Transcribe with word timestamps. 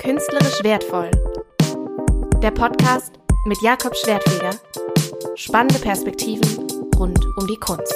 Künstlerisch 0.00 0.64
wertvoll. 0.64 1.10
Der 2.42 2.50
Podcast 2.52 3.20
mit 3.44 3.60
Jakob 3.60 3.94
Schwertfeger. 3.94 4.58
Spannende 5.34 5.78
Perspektiven 5.78 6.66
rund 6.96 7.22
um 7.36 7.46
die 7.46 7.56
Kunst. 7.56 7.94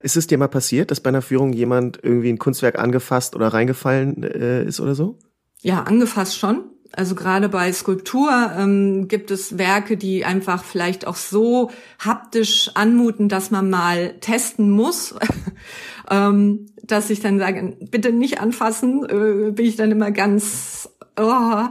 Ist 0.00 0.16
es 0.16 0.26
dir 0.26 0.38
mal 0.38 0.48
passiert, 0.48 0.90
dass 0.90 1.00
bei 1.00 1.08
einer 1.08 1.20
Führung 1.20 1.52
jemand 1.52 2.02
irgendwie 2.02 2.30
ein 2.30 2.38
Kunstwerk 2.38 2.78
angefasst 2.78 3.36
oder 3.36 3.48
reingefallen 3.48 4.22
äh, 4.22 4.64
ist 4.64 4.80
oder 4.80 4.94
so? 4.94 5.18
Ja, 5.60 5.82
angefasst 5.82 6.38
schon. 6.38 6.71
Also 6.94 7.14
gerade 7.14 7.48
bei 7.48 7.72
Skulptur 7.72 8.52
ähm, 8.56 9.08
gibt 9.08 9.30
es 9.30 9.56
Werke, 9.56 9.96
die 9.96 10.24
einfach 10.24 10.62
vielleicht 10.62 11.06
auch 11.06 11.16
so 11.16 11.70
haptisch 11.98 12.70
anmuten, 12.74 13.28
dass 13.28 13.50
man 13.50 13.70
mal 13.70 14.14
testen 14.20 14.70
muss. 14.70 15.14
ähm, 16.10 16.66
dass 16.82 17.10
ich 17.10 17.20
dann 17.20 17.38
sage, 17.38 17.76
bitte 17.90 18.12
nicht 18.12 18.40
anfassen, 18.40 19.04
äh, 19.04 19.52
bin 19.52 19.66
ich 19.66 19.76
dann 19.76 19.90
immer 19.90 20.10
ganz, 20.10 20.90
oh, 21.16 21.64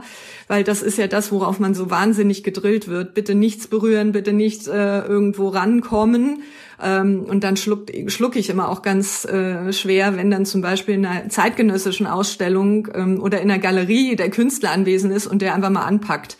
weil 0.48 0.64
das 0.64 0.82
ist 0.82 0.98
ja 0.98 1.06
das, 1.06 1.30
worauf 1.30 1.60
man 1.60 1.74
so 1.74 1.90
wahnsinnig 1.90 2.42
gedrillt 2.42 2.88
wird. 2.88 3.14
Bitte 3.14 3.34
nichts 3.34 3.68
berühren, 3.68 4.12
bitte 4.12 4.32
nicht 4.32 4.66
äh, 4.66 5.02
irgendwo 5.02 5.48
rankommen. 5.48 6.42
Ähm, 6.82 7.24
und 7.28 7.44
dann 7.44 7.56
schluck, 7.56 7.90
schluck 8.08 8.36
ich 8.36 8.50
immer 8.50 8.68
auch 8.68 8.82
ganz 8.82 9.24
äh, 9.24 9.72
schwer, 9.72 10.16
wenn 10.16 10.30
dann 10.30 10.44
zum 10.44 10.60
Beispiel 10.62 10.96
in 10.96 11.06
einer 11.06 11.28
zeitgenössischen 11.28 12.06
Ausstellung 12.06 12.88
ähm, 12.94 13.22
oder 13.22 13.40
in 13.40 13.50
einer 13.50 13.60
Galerie 13.60 14.16
der 14.16 14.30
Künstler 14.30 14.72
anwesend 14.72 15.12
ist 15.12 15.26
und 15.26 15.42
der 15.42 15.54
einfach 15.54 15.70
mal 15.70 15.84
anpackt 15.84 16.36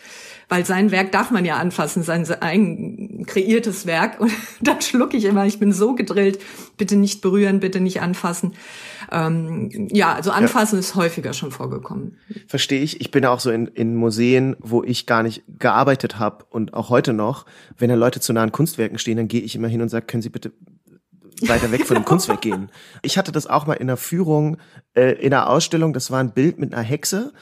weil 0.49 0.65
sein 0.65 0.91
Werk 0.91 1.11
darf 1.11 1.31
man 1.31 1.45
ja 1.45 1.57
anfassen, 1.57 2.03
sein 2.03 2.29
eigen 2.41 3.25
kreiertes 3.25 3.85
Werk. 3.85 4.19
Und 4.19 4.31
dann 4.61 4.81
schluck 4.81 5.13
ich 5.13 5.25
immer, 5.25 5.45
ich 5.45 5.59
bin 5.59 5.73
so 5.73 5.95
gedrillt, 5.95 6.39
bitte 6.77 6.95
nicht 6.95 7.21
berühren, 7.21 7.59
bitte 7.59 7.79
nicht 7.79 8.01
anfassen. 8.01 8.53
Ähm, 9.11 9.89
ja, 9.91 10.13
also 10.13 10.31
anfassen 10.31 10.75
ja. 10.75 10.79
ist 10.79 10.95
häufiger 10.95 11.33
schon 11.33 11.51
vorgekommen. 11.51 12.17
Verstehe 12.47 12.81
ich. 12.81 13.01
Ich 13.01 13.11
bin 13.11 13.25
auch 13.25 13.39
so 13.39 13.51
in, 13.51 13.67
in 13.67 13.95
Museen, 13.95 14.55
wo 14.59 14.83
ich 14.83 15.05
gar 15.05 15.23
nicht 15.23 15.43
gearbeitet 15.59 16.19
habe 16.19 16.45
und 16.49 16.73
auch 16.73 16.89
heute 16.89 17.13
noch, 17.13 17.45
wenn 17.77 17.89
da 17.89 17.95
Leute 17.95 18.19
zu 18.19 18.33
nahen 18.33 18.51
Kunstwerken 18.51 18.97
stehen, 18.97 19.17
dann 19.17 19.27
gehe 19.27 19.41
ich 19.41 19.55
immer 19.55 19.67
hin 19.67 19.81
und 19.81 19.89
sage, 19.89 20.05
können 20.05 20.23
Sie 20.23 20.29
bitte 20.29 20.51
weiter 21.41 21.71
weg 21.71 21.85
von 21.85 21.95
dem 21.95 22.05
Kunstwerk 22.05 22.41
gehen. 22.41 22.69
Ich 23.01 23.17
hatte 23.17 23.31
das 23.31 23.47
auch 23.47 23.65
mal 23.65 23.73
in 23.73 23.89
einer 23.89 23.97
Führung, 23.97 24.57
äh, 24.95 25.13
in 25.13 25.33
einer 25.33 25.49
Ausstellung, 25.49 25.93
das 25.93 26.11
war 26.11 26.19
ein 26.19 26.33
Bild 26.33 26.59
mit 26.59 26.73
einer 26.73 26.83
Hexe 26.83 27.33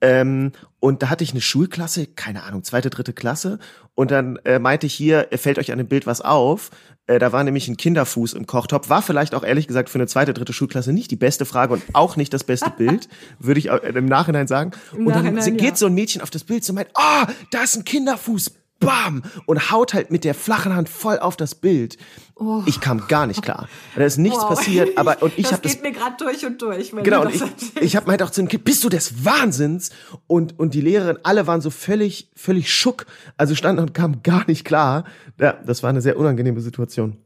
ähm, 0.00 0.52
und 0.80 1.02
da 1.02 1.10
hatte 1.10 1.24
ich 1.24 1.32
eine 1.32 1.40
Schulklasse, 1.40 2.06
keine 2.06 2.44
Ahnung, 2.44 2.62
zweite, 2.62 2.88
dritte 2.90 3.12
Klasse. 3.12 3.58
Und 3.94 4.12
dann 4.12 4.36
äh, 4.44 4.60
meinte 4.60 4.86
ich 4.86 4.94
hier, 4.94 5.32
äh, 5.32 5.38
fällt 5.38 5.58
euch 5.58 5.72
an 5.72 5.78
dem 5.78 5.88
Bild 5.88 6.06
was 6.06 6.20
auf? 6.20 6.70
Äh, 7.08 7.18
da 7.18 7.32
war 7.32 7.42
nämlich 7.42 7.66
ein 7.66 7.76
Kinderfuß 7.76 8.34
im 8.34 8.46
Kochtopf. 8.46 8.88
War 8.88 9.02
vielleicht 9.02 9.34
auch 9.34 9.42
ehrlich 9.42 9.66
gesagt 9.66 9.88
für 9.88 9.98
eine 9.98 10.06
zweite, 10.06 10.34
dritte 10.34 10.52
Schulklasse 10.52 10.92
nicht 10.92 11.10
die 11.10 11.16
beste 11.16 11.44
Frage 11.46 11.72
und 11.72 11.82
auch 11.94 12.14
nicht 12.14 12.32
das 12.32 12.44
beste 12.44 12.70
Bild, 12.70 13.08
würde 13.40 13.58
ich 13.58 13.66
im 13.66 14.06
Nachhinein 14.06 14.46
sagen. 14.46 14.70
Im 14.92 15.06
und 15.06 15.16
dann 15.16 15.34
geht 15.56 15.62
ja. 15.62 15.76
so 15.76 15.86
ein 15.86 15.94
Mädchen 15.94 16.22
auf 16.22 16.30
das 16.30 16.44
Bild 16.44 16.68
und 16.68 16.76
meint, 16.76 16.90
ah, 16.94 17.26
oh, 17.26 17.32
da 17.50 17.64
ist 17.64 17.76
ein 17.76 17.84
Kinderfuß 17.84 18.52
bam, 18.80 19.22
und 19.46 19.70
haut 19.70 19.94
halt 19.94 20.10
mit 20.10 20.24
der 20.24 20.34
flachen 20.34 20.74
Hand 20.74 20.88
voll 20.88 21.18
auf 21.18 21.36
das 21.36 21.54
Bild. 21.54 21.96
Oh. 22.36 22.62
Ich 22.66 22.80
kam 22.80 23.06
gar 23.08 23.26
nicht 23.26 23.42
klar. 23.42 23.68
Da 23.96 24.04
ist 24.04 24.18
nichts 24.18 24.38
wow. 24.38 24.48
passiert, 24.48 24.96
aber 24.96 25.22
und 25.22 25.32
ich 25.36 25.52
habe 25.52 25.62
das 25.62 25.72
geht 25.72 25.82
mir 25.82 25.92
gerade 25.92 26.16
durch 26.18 26.46
und 26.46 26.62
durch. 26.62 26.92
genau, 26.92 27.22
und 27.22 27.34
ich, 27.34 27.42
ich 27.80 27.96
habe 27.96 28.06
meint 28.06 28.22
auch 28.22 28.30
zu 28.30 28.40
dem 28.40 28.48
Kind, 28.48 28.64
bist 28.64 28.84
du 28.84 28.88
des 28.88 29.24
Wahnsinns? 29.24 29.90
Und 30.26 30.58
und 30.58 30.74
die 30.74 30.80
Lehrerin, 30.80 31.18
alle 31.24 31.46
waren 31.46 31.60
so 31.60 31.70
völlig 31.70 32.30
völlig 32.34 32.72
schock, 32.72 33.06
also 33.36 33.54
standen 33.54 33.82
und 33.82 33.94
kamen 33.94 34.22
gar 34.22 34.44
nicht 34.46 34.64
klar. 34.64 35.04
Ja, 35.38 35.54
das 35.64 35.82
war 35.82 35.90
eine 35.90 36.00
sehr 36.00 36.16
unangenehme 36.16 36.60
Situation. 36.60 37.16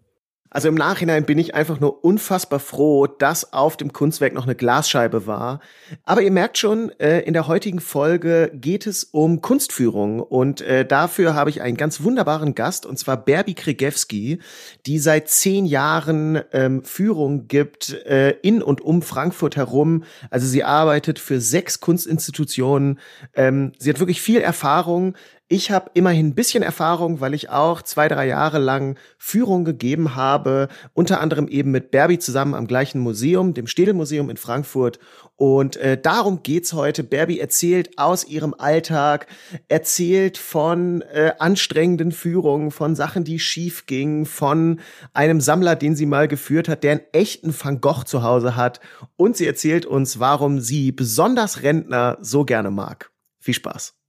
Also 0.55 0.69
im 0.69 0.75
Nachhinein 0.75 1.25
bin 1.25 1.39
ich 1.39 1.55
einfach 1.55 1.81
nur 1.81 2.05
unfassbar 2.05 2.61
froh, 2.61 3.06
dass 3.06 3.55
auf 3.55 3.78
dem 3.78 3.95
Kunstwerk 3.95 4.34
noch 4.34 4.45
eine 4.45 4.55
Glasscheibe 4.55 5.27
war. 5.27 5.61
Aber 6.05 6.20
ihr 6.20 6.31
merkt 6.31 6.58
schon, 6.58 6.91
äh, 7.00 7.20
in 7.20 7.33
der 7.33 7.48
heutigen 7.48 7.81
Folge 7.81 8.50
geht 8.53 8.86
es 8.86 9.02
um 9.02 9.40
Kunstführung 9.40 10.20
und 10.20 10.61
äh, 10.61 10.85
dafür 10.85 11.35
habe 11.35 11.48
ich 11.48 11.63
einen 11.63 11.79
ganz 11.79 12.02
wunderbaren 12.02 12.55
Gast 12.55 12.85
und 12.85 12.98
zwar 12.98 13.17
Berbi 13.17 13.55
Krigewski, 13.55 14.40
die 14.85 14.98
seit 14.98 15.30
zehn 15.30 15.64
Jahren 15.64 16.42
ähm, 16.52 16.84
Führung 16.84 17.48
gibt 17.48 17.95
äh, 18.05 18.33
in 18.42 18.63
und 18.63 18.83
um 18.83 19.01
Frankfurt 19.01 19.57
herum. 19.57 20.05
Also 20.29 20.46
sie 20.46 20.64
arbeitet 20.64 21.19
für 21.19 21.40
sechs 21.40 21.80
Kunstinstitutionen. 21.80 23.01
Ähm, 23.34 23.73
sie 23.79 23.89
hat 23.89 24.01
wirklich 24.01 24.20
viel 24.20 24.42
Erfahrung. 24.42 25.14
Ich 25.48 25.70
habe 25.70 25.91
immerhin 25.92 26.29
ein 26.29 26.35
bisschen 26.35 26.63
Erfahrung, 26.63 27.20
weil 27.20 27.35
ich 27.35 27.51
auch 27.51 27.83
zwei, 27.83 28.08
drei 28.08 28.27
Jahre 28.27 28.58
lang 28.58 28.97
Führung 29.19 29.67
gegeben 29.67 30.14
habe, 30.14 30.69
unter 30.95 31.20
anderem 31.20 31.47
eben 31.47 31.70
mit 31.70 31.91
Berbi 31.91 32.19
zusammen 32.19 32.55
am 32.55 32.67
gleichen 32.67 33.01
Museum, 33.01 33.52
dem 33.52 33.67
Städelmuseum 33.67 34.31
in 34.31 34.39
Frankfurt. 34.39 34.98
Und 35.36 35.77
äh, 35.77 36.01
darum 36.01 36.42
geht's 36.42 36.73
heute. 36.73 37.05
Berbi 37.05 37.39
erzählt 37.39 37.98
aus 37.98 38.25
ihrem 38.25 38.55
Alltag, 38.55 39.27
erzählt 39.69 40.39
von 40.39 41.02
äh, 41.02 41.35
anstrengenden 41.39 42.13
Führungen, 42.13 42.70
von 42.70 42.95
Sachen, 42.95 43.23
die 43.23 43.39
schief 43.39 43.85
gingen, 43.85 44.25
von 44.25 44.81
einem 45.13 45.42
Sammler, 45.42 45.77
den 45.77 45.97
sie 45.97 46.07
mal 46.07 46.29
geführt 46.29 46.67
hat, 46.67 46.83
der 46.83 46.92
einen 46.92 47.01
echten 47.13 47.55
Van 47.55 47.83
Gogh 47.83 48.05
zu 48.05 48.23
Hause 48.23 48.57
hat. 48.57 48.81
Und 49.17 49.36
sie 49.36 49.47
erzählt 49.47 49.85
uns, 49.85 50.19
warum 50.19 50.61
sie 50.61 50.92
besonders 50.92 51.63
Rentner 51.63 52.17
so 52.23 52.47
gerne 52.47 52.70
mag. 52.70 53.11
Viel 53.39 53.55
Spaß. 53.55 54.02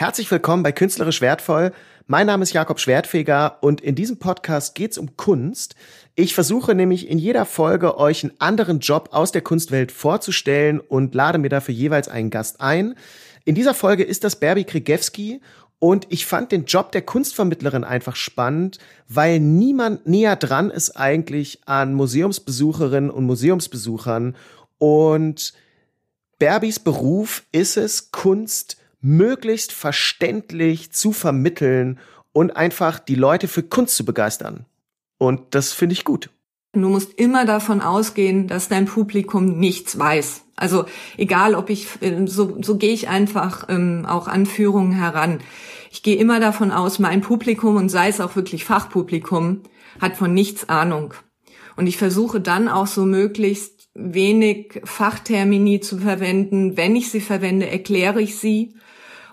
Herzlich 0.00 0.30
willkommen 0.30 0.62
bei 0.62 0.72
Künstlerisch 0.72 1.20
Wertvoll. 1.20 1.72
Mein 2.06 2.26
Name 2.26 2.42
ist 2.42 2.54
Jakob 2.54 2.80
Schwertfeger 2.80 3.58
und 3.60 3.82
in 3.82 3.94
diesem 3.94 4.18
Podcast 4.18 4.74
geht 4.74 4.92
es 4.92 4.96
um 4.96 5.14
Kunst. 5.18 5.74
Ich 6.14 6.32
versuche 6.32 6.74
nämlich 6.74 7.06
in 7.06 7.18
jeder 7.18 7.44
Folge 7.44 7.98
euch 7.98 8.24
einen 8.24 8.32
anderen 8.38 8.78
Job 8.80 9.10
aus 9.12 9.30
der 9.30 9.42
Kunstwelt 9.42 9.92
vorzustellen 9.92 10.80
und 10.80 11.14
lade 11.14 11.36
mir 11.36 11.50
dafür 11.50 11.74
jeweils 11.74 12.08
einen 12.08 12.30
Gast 12.30 12.62
ein. 12.62 12.94
In 13.44 13.54
dieser 13.54 13.74
Folge 13.74 14.02
ist 14.02 14.24
das 14.24 14.36
Berbi 14.36 14.64
Krigewski 14.64 15.42
und 15.78 16.06
ich 16.08 16.24
fand 16.24 16.50
den 16.50 16.64
Job 16.64 16.92
der 16.92 17.02
Kunstvermittlerin 17.02 17.84
einfach 17.84 18.16
spannend, 18.16 18.78
weil 19.06 19.38
niemand 19.38 20.06
näher 20.06 20.36
dran 20.36 20.70
ist 20.70 20.96
eigentlich 20.96 21.60
an 21.66 21.92
Museumsbesucherinnen 21.92 23.10
und 23.10 23.26
Museumsbesuchern. 23.26 24.34
Und 24.78 25.52
Berbis 26.38 26.78
Beruf 26.78 27.42
ist 27.52 27.76
es, 27.76 28.12
Kunst 28.12 28.79
möglichst 29.00 29.72
verständlich 29.72 30.92
zu 30.92 31.12
vermitteln 31.12 31.98
und 32.32 32.56
einfach 32.56 32.98
die 32.98 33.14
Leute 33.14 33.48
für 33.48 33.62
Kunst 33.62 33.96
zu 33.96 34.04
begeistern. 34.04 34.66
Und 35.18 35.54
das 35.54 35.72
finde 35.72 35.94
ich 35.94 36.04
gut. 36.04 36.30
Du 36.72 36.88
musst 36.88 37.14
immer 37.14 37.46
davon 37.46 37.80
ausgehen, 37.80 38.46
dass 38.46 38.68
dein 38.68 38.86
Publikum 38.86 39.58
nichts 39.58 39.98
weiß. 39.98 40.42
Also 40.54 40.84
egal, 41.16 41.54
ob 41.54 41.68
ich, 41.68 41.88
ähm, 42.00 42.28
so, 42.28 42.58
so 42.62 42.76
gehe 42.76 42.92
ich 42.92 43.08
einfach 43.08 43.66
ähm, 43.68 44.06
auch 44.06 44.28
an 44.28 44.46
Führungen 44.46 44.92
heran. 44.92 45.40
Ich 45.90 46.04
gehe 46.04 46.16
immer 46.16 46.38
davon 46.38 46.70
aus, 46.70 47.00
mein 47.00 47.22
Publikum 47.22 47.76
und 47.76 47.88
sei 47.88 48.08
es 48.08 48.20
auch 48.20 48.36
wirklich 48.36 48.64
Fachpublikum 48.64 49.62
hat 50.00 50.16
von 50.16 50.32
nichts 50.32 50.68
Ahnung. 50.68 51.14
Und 51.76 51.88
ich 51.88 51.96
versuche 51.96 52.40
dann 52.40 52.68
auch 52.68 52.86
so 52.86 53.04
möglichst 53.04 53.88
wenig 53.94 54.80
Fachtermini 54.84 55.80
zu 55.80 55.98
verwenden. 55.98 56.76
Wenn 56.76 56.94
ich 56.94 57.10
sie 57.10 57.20
verwende, 57.20 57.68
erkläre 57.68 58.22
ich 58.22 58.36
sie 58.36 58.74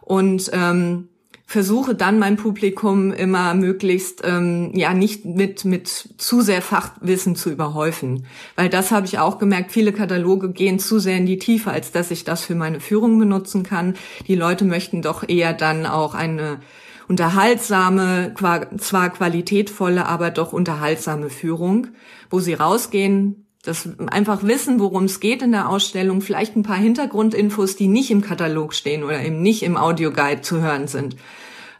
und 0.07 0.49
ähm, 0.53 1.09
versuche 1.45 1.95
dann 1.95 2.19
mein 2.19 2.35
Publikum 2.35 3.13
immer 3.13 3.53
möglichst 3.53 4.21
ähm, 4.25 4.71
ja 4.73 4.93
nicht 4.93 5.25
mit 5.25 5.63
mit 5.63 5.87
zu 6.17 6.41
sehr 6.41 6.61
Fachwissen 6.61 7.35
zu 7.35 7.49
überhäufen, 7.49 8.25
weil 8.55 8.69
das 8.69 8.91
habe 8.91 9.05
ich 9.05 9.19
auch 9.19 9.37
gemerkt. 9.37 9.71
Viele 9.71 9.93
Kataloge 9.93 10.51
gehen 10.51 10.79
zu 10.79 10.99
sehr 10.99 11.17
in 11.17 11.25
die 11.25 11.39
Tiefe, 11.39 11.71
als 11.71 11.91
dass 11.91 12.11
ich 12.11 12.25
das 12.25 12.43
für 12.43 12.55
meine 12.55 12.79
Führung 12.79 13.17
benutzen 13.17 13.63
kann. 13.63 13.95
Die 14.27 14.35
Leute 14.35 14.65
möchten 14.65 15.01
doch 15.01 15.27
eher 15.27 15.53
dann 15.53 15.85
auch 15.85 16.15
eine 16.15 16.59
unterhaltsame, 17.07 18.33
zwar 18.77 19.09
qualitätvolle, 19.09 20.05
aber 20.05 20.31
doch 20.31 20.51
unterhaltsame 20.51 21.29
Führung, 21.29 21.87
wo 22.29 22.41
sie 22.41 22.53
rausgehen, 22.53 23.46
das 23.67 23.89
einfach 24.07 24.43
wissen, 24.43 24.79
worum 24.79 25.05
es 25.05 25.19
geht 25.19 25.41
in 25.41 25.51
der 25.51 25.69
Ausstellung, 25.69 26.21
vielleicht 26.21 26.55
ein 26.55 26.63
paar 26.63 26.77
Hintergrundinfos, 26.77 27.75
die 27.75 27.87
nicht 27.87 28.11
im 28.11 28.21
Katalog 28.21 28.73
stehen 28.73 29.03
oder 29.03 29.21
eben 29.21 29.41
nicht 29.41 29.63
im 29.63 29.75
Audioguide 29.75 30.41
zu 30.41 30.61
hören 30.61 30.87
sind, 30.87 31.17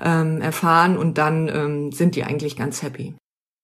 ähm, 0.01 0.41
erfahren 0.41 0.97
und 0.97 1.17
dann 1.17 1.47
ähm, 1.47 1.91
sind 1.91 2.15
die 2.15 2.23
eigentlich 2.23 2.55
ganz 2.57 2.83
happy. 2.83 3.15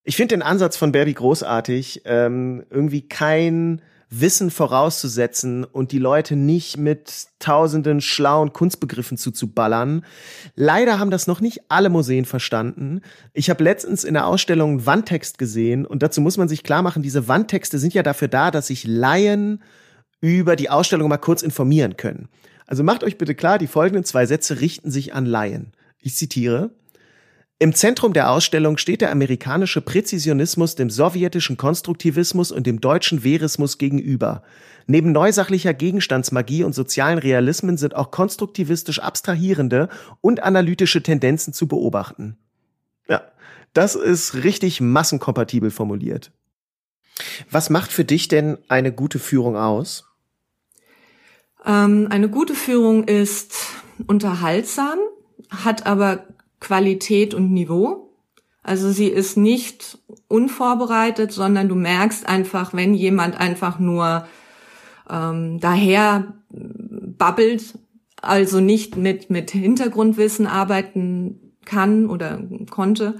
Ich 0.05 0.15
finde 0.15 0.35
den 0.35 0.41
Ansatz 0.41 0.77
von 0.77 0.91
Berbi 0.91 1.13
großartig. 1.13 2.01
Ähm, 2.05 2.65
irgendwie 2.69 3.07
kein 3.07 3.81
Wissen 4.19 4.51
vorauszusetzen 4.51 5.63
und 5.63 5.91
die 5.91 5.99
Leute 5.99 6.35
nicht 6.35 6.77
mit 6.77 7.27
tausenden 7.39 8.01
schlauen 8.01 8.53
Kunstbegriffen 8.53 9.17
zuzuballern. 9.17 10.05
Leider 10.55 10.99
haben 10.99 11.11
das 11.11 11.27
noch 11.27 11.41
nicht 11.41 11.61
alle 11.69 11.89
Museen 11.89 12.25
verstanden. 12.25 13.01
Ich 13.33 13.49
habe 13.49 13.63
letztens 13.63 14.03
in 14.03 14.13
der 14.13 14.27
Ausstellung 14.27 14.71
einen 14.71 14.85
Wandtext 14.85 15.37
gesehen 15.37 15.85
und 15.85 16.03
dazu 16.03 16.21
muss 16.21 16.37
man 16.37 16.47
sich 16.47 16.63
klar 16.63 16.81
machen, 16.81 17.03
diese 17.03 17.27
Wandtexte 17.27 17.79
sind 17.79 17.93
ja 17.93 18.03
dafür 18.03 18.27
da, 18.27 18.51
dass 18.51 18.67
sich 18.67 18.85
Laien 18.85 19.61
über 20.21 20.55
die 20.55 20.69
Ausstellung 20.69 21.09
mal 21.09 21.17
kurz 21.17 21.41
informieren 21.41 21.97
können. 21.97 22.29
Also 22.67 22.83
macht 22.83 23.03
euch 23.03 23.17
bitte 23.17 23.35
klar, 23.35 23.57
die 23.57 23.67
folgenden 23.67 24.05
zwei 24.05 24.25
Sätze 24.25 24.61
richten 24.61 24.91
sich 24.91 25.13
an 25.13 25.25
Laien. 25.25 25.73
Ich 25.99 26.15
zitiere. 26.15 26.71
Im 27.63 27.73
Zentrum 27.73 28.11
der 28.11 28.29
Ausstellung 28.29 28.77
steht 28.77 28.99
der 28.99 29.09
amerikanische 29.09 29.79
Präzisionismus 29.79 30.75
dem 30.75 30.89
sowjetischen 30.89 31.55
Konstruktivismus 31.55 32.51
und 32.51 32.67
dem 32.67 32.81
deutschen 32.81 33.23
Verismus 33.23 33.77
gegenüber. 33.77 34.43
Neben 34.85 35.13
neusachlicher 35.13 35.73
Gegenstandsmagie 35.73 36.65
und 36.65 36.75
sozialen 36.75 37.19
Realismen 37.19 37.77
sind 37.77 37.95
auch 37.95 38.11
konstruktivistisch 38.11 38.99
abstrahierende 38.99 39.87
und 40.19 40.43
analytische 40.43 41.01
Tendenzen 41.01 41.53
zu 41.53 41.69
beobachten. 41.69 42.35
Ja, 43.07 43.21
das 43.71 43.95
ist 43.95 44.43
richtig 44.43 44.81
massenkompatibel 44.81 45.71
formuliert. 45.71 46.33
Was 47.49 47.69
macht 47.69 47.93
für 47.93 48.03
dich 48.03 48.27
denn 48.27 48.57
eine 48.67 48.91
gute 48.91 49.19
Führung 49.19 49.55
aus? 49.55 50.03
Ähm, 51.65 52.07
eine 52.09 52.27
gute 52.27 52.55
Führung 52.55 53.05
ist 53.05 53.55
unterhaltsam, 54.05 54.99
hat 55.49 55.85
aber 55.85 56.25
Qualität 56.63 57.33
und 57.33 57.51
Niveau. 57.51 58.09
Also 58.63 58.91
sie 58.91 59.07
ist 59.07 59.35
nicht 59.37 59.99
unvorbereitet, 60.29 61.31
sondern 61.31 61.67
du 61.67 61.75
merkst 61.75 62.27
einfach, 62.27 62.73
wenn 62.73 62.93
jemand 62.93 63.39
einfach 63.39 63.77
nur 63.77 64.25
ähm, 65.09 65.59
daher 65.59 66.33
babbelt, 66.49 67.77
also 68.21 68.61
nicht 68.61 68.95
mit, 68.95 69.29
mit 69.29 69.51
Hintergrundwissen 69.51 70.47
arbeiten 70.47 71.55
kann 71.65 72.09
oder 72.09 72.41
konnte. 72.69 73.15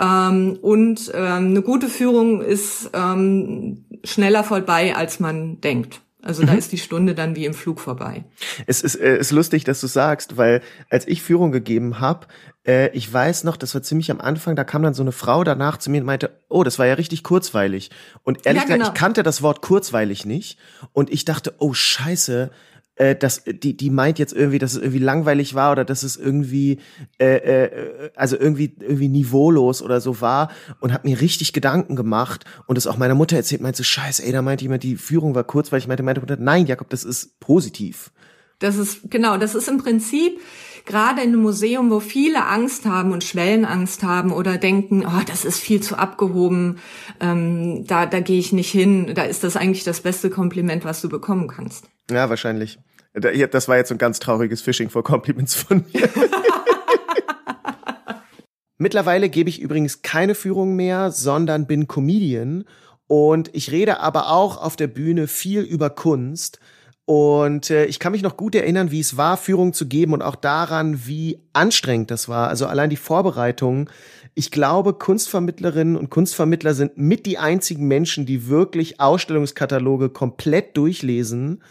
Ähm, 0.00 0.56
und 0.62 1.10
ähm, 1.14 1.48
eine 1.48 1.62
gute 1.62 1.88
Führung 1.88 2.40
ist 2.40 2.90
ähm, 2.94 3.84
schneller 4.04 4.44
vorbei, 4.44 4.94
als 4.94 5.18
man 5.18 5.60
denkt. 5.60 6.00
Also 6.26 6.44
da 6.44 6.52
mhm. 6.52 6.58
ist 6.58 6.72
die 6.72 6.78
Stunde 6.78 7.14
dann 7.14 7.36
wie 7.36 7.44
im 7.44 7.54
Flug 7.54 7.78
vorbei. 7.78 8.24
Es 8.66 8.82
ist, 8.82 8.96
äh, 8.96 9.16
ist 9.16 9.30
lustig, 9.30 9.62
dass 9.62 9.80
du 9.80 9.86
sagst, 9.86 10.36
weil 10.36 10.60
als 10.90 11.06
ich 11.06 11.22
Führung 11.22 11.52
gegeben 11.52 12.00
habe, 12.00 12.26
äh, 12.66 12.90
ich 12.90 13.10
weiß 13.12 13.44
noch, 13.44 13.56
das 13.56 13.74
war 13.74 13.82
ziemlich 13.82 14.10
am 14.10 14.20
Anfang, 14.20 14.56
da 14.56 14.64
kam 14.64 14.82
dann 14.82 14.92
so 14.92 15.04
eine 15.04 15.12
Frau 15.12 15.44
danach 15.44 15.76
zu 15.76 15.88
mir 15.88 16.00
und 16.00 16.06
meinte, 16.06 16.42
oh, 16.48 16.64
das 16.64 16.80
war 16.80 16.86
ja 16.86 16.94
richtig 16.94 17.22
kurzweilig. 17.22 17.90
Und 18.24 18.44
ehrlich 18.44 18.62
ja, 18.62 18.66
genau. 18.66 18.78
gesagt, 18.78 18.96
ich 18.96 19.00
kannte 19.00 19.22
das 19.22 19.40
Wort 19.40 19.62
kurzweilig 19.62 20.24
nicht. 20.24 20.58
Und 20.92 21.12
ich 21.12 21.24
dachte, 21.24 21.54
oh 21.58 21.72
scheiße, 21.72 22.50
äh, 22.96 23.14
dass 23.14 23.44
die 23.44 23.76
die 23.76 23.90
meint 23.90 24.18
jetzt 24.18 24.32
irgendwie, 24.32 24.58
dass 24.58 24.72
es 24.72 24.78
irgendwie 24.78 24.98
langweilig 24.98 25.54
war 25.54 25.72
oder 25.72 25.84
dass 25.84 26.02
es 26.02 26.16
irgendwie 26.16 26.78
äh, 27.18 27.36
äh, 27.36 28.10
also 28.14 28.36
irgendwie 28.38 28.74
irgendwie 28.80 29.08
niveaulos 29.08 29.82
oder 29.82 30.00
so 30.00 30.20
war 30.20 30.50
und 30.80 30.92
hat 30.92 31.04
mir 31.04 31.20
richtig 31.20 31.52
Gedanken 31.52 31.96
gemacht 31.96 32.44
und 32.66 32.76
es 32.78 32.86
auch 32.86 32.96
meiner 32.96 33.14
Mutter 33.14 33.36
erzählt, 33.36 33.60
meinte 33.60 33.84
Scheiße, 33.84 34.24
ey, 34.24 34.32
da 34.32 34.42
meinte 34.42 34.64
jemand, 34.64 34.82
die 34.82 34.96
Führung 34.96 35.34
war 35.34 35.44
kurz, 35.44 35.72
weil 35.72 35.78
ich 35.78 35.88
meinte, 35.88 36.02
meinte 36.02 36.20
Mutter, 36.20 36.36
nein, 36.38 36.66
Jakob, 36.66 36.90
das 36.90 37.04
ist 37.04 37.38
positiv. 37.40 38.10
Das 38.58 38.76
ist 38.76 39.10
genau, 39.10 39.36
das 39.36 39.54
ist 39.54 39.68
im 39.68 39.78
Prinzip 39.78 40.40
gerade 40.86 41.20
in 41.20 41.28
einem 41.28 41.42
Museum, 41.42 41.90
wo 41.90 42.00
viele 42.00 42.46
Angst 42.46 42.86
haben 42.86 43.12
und 43.12 43.24
Schwellenangst 43.24 44.02
haben 44.02 44.32
oder 44.32 44.56
denken, 44.56 45.04
oh, 45.06 45.20
das 45.26 45.44
ist 45.44 45.58
viel 45.58 45.82
zu 45.82 45.96
abgehoben, 45.96 46.78
ähm, 47.20 47.84
da, 47.86 48.06
da 48.06 48.20
gehe 48.20 48.38
ich 48.38 48.52
nicht 48.52 48.70
hin, 48.70 49.12
da 49.14 49.24
ist 49.24 49.44
das 49.44 49.56
eigentlich 49.56 49.84
das 49.84 50.00
beste 50.00 50.30
Kompliment, 50.30 50.84
was 50.84 51.02
du 51.02 51.08
bekommen 51.08 51.48
kannst. 51.48 51.86
Ja, 52.10 52.30
wahrscheinlich. 52.30 52.78
Das 53.12 53.68
war 53.68 53.76
jetzt 53.76 53.90
ein 53.92 53.98
ganz 53.98 54.18
trauriges 54.18 54.60
Fishing 54.60 54.90
for 54.90 55.02
Compliments 55.02 55.54
von 55.54 55.84
mir. 55.92 56.08
Mittlerweile 58.78 59.30
gebe 59.30 59.48
ich 59.48 59.60
übrigens 59.60 60.02
keine 60.02 60.34
Führung 60.34 60.76
mehr, 60.76 61.10
sondern 61.10 61.66
bin 61.66 61.88
Comedian 61.88 62.64
und 63.06 63.54
ich 63.54 63.72
rede 63.72 64.00
aber 64.00 64.30
auch 64.30 64.60
auf 64.60 64.76
der 64.76 64.88
Bühne 64.88 65.28
viel 65.28 65.62
über 65.62 65.90
Kunst 65.90 66.60
und 67.06 67.70
äh, 67.70 67.86
ich 67.86 68.00
kann 68.00 68.10
mich 68.10 68.22
noch 68.22 68.36
gut 68.36 68.56
erinnern, 68.56 68.90
wie 68.90 68.98
es 68.98 69.16
war, 69.16 69.36
Führung 69.36 69.72
zu 69.72 69.86
geben 69.86 70.12
und 70.12 70.22
auch 70.22 70.34
daran, 70.34 71.06
wie 71.06 71.38
anstrengend 71.52 72.10
das 72.10 72.28
war. 72.28 72.48
Also 72.48 72.66
allein 72.66 72.90
die 72.90 72.96
Vorbereitung. 72.96 73.88
Ich 74.34 74.50
glaube, 74.50 74.92
Kunstvermittlerinnen 74.92 75.96
und 75.96 76.10
Kunstvermittler 76.10 76.74
sind 76.74 76.98
mit 76.98 77.24
die 77.24 77.38
einzigen 77.38 77.86
Menschen, 77.86 78.26
die 78.26 78.48
wirklich 78.48 79.00
Ausstellungskataloge 79.00 80.08
komplett 80.08 80.76
durchlesen. 80.76 81.62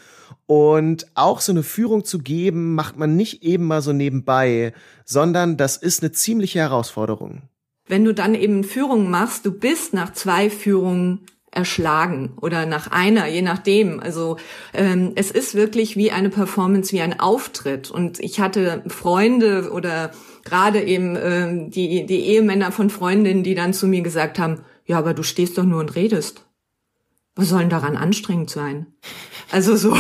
Und 0.48 1.08
auch 1.16 1.42
so 1.42 1.52
eine 1.52 1.64
Führung 1.64 2.06
zu 2.06 2.20
geben, 2.20 2.74
macht 2.74 2.98
man 2.98 3.18
nicht 3.18 3.44
eben 3.44 3.66
mal 3.66 3.82
so 3.82 3.92
nebenbei, 3.92 4.74
sondern 5.04 5.58
das 5.58 5.76
ist 5.76 6.02
eine 6.02 6.14
ziemliche 6.14 6.60
Herausforderung. 6.60 7.42
Wenn 7.88 8.06
du 8.06 8.14
dann 8.14 8.36
eben 8.36 8.64
Führungen 8.64 9.12
machst, 9.12 9.46
du 9.46 9.52
bist 9.52 9.94
nach 9.94 10.14
zwei 10.14 10.50
Führungen 10.50 11.26
erschlagen 11.56 12.34
oder 12.42 12.66
nach 12.66 12.92
einer, 12.92 13.28
je 13.28 13.42
nachdem. 13.42 14.00
Also 14.00 14.38
ähm, 14.74 15.14
es 15.16 15.32
ist 15.32 15.56
wirklich 15.56 15.96
wie 15.96 16.12
eine 16.12 16.30
Performance, 16.30 16.92
wie 16.92 17.02
ein 17.02 17.20
Auftritt. 17.20 17.90
Und 17.90 18.20
ich 18.20 18.40
hatte 18.40 18.84
Freunde 18.88 19.72
oder 19.72 20.12
gerade 20.44 20.84
eben 20.84 21.18
ähm, 21.20 21.72
die, 21.72 22.06
die 22.06 22.26
Ehemänner 22.26 22.72
von 22.72 22.90
Freundinnen, 22.90 23.44
die 23.44 23.56
dann 23.56 23.74
zu 23.74 23.88
mir 23.88 24.02
gesagt 24.02 24.38
haben, 24.38 24.62
ja, 24.86 24.98
aber 25.00 25.14
du 25.14 25.24
stehst 25.24 25.58
doch 25.58 25.64
nur 25.64 25.80
und 25.80 25.96
redest. 25.96 26.46
Was 27.36 27.50
soll 27.50 27.62
denn 27.62 27.70
daran 27.70 27.98
anstrengend 27.98 28.50
sein? 28.50 28.88
Also 29.52 29.76
so, 29.76 29.96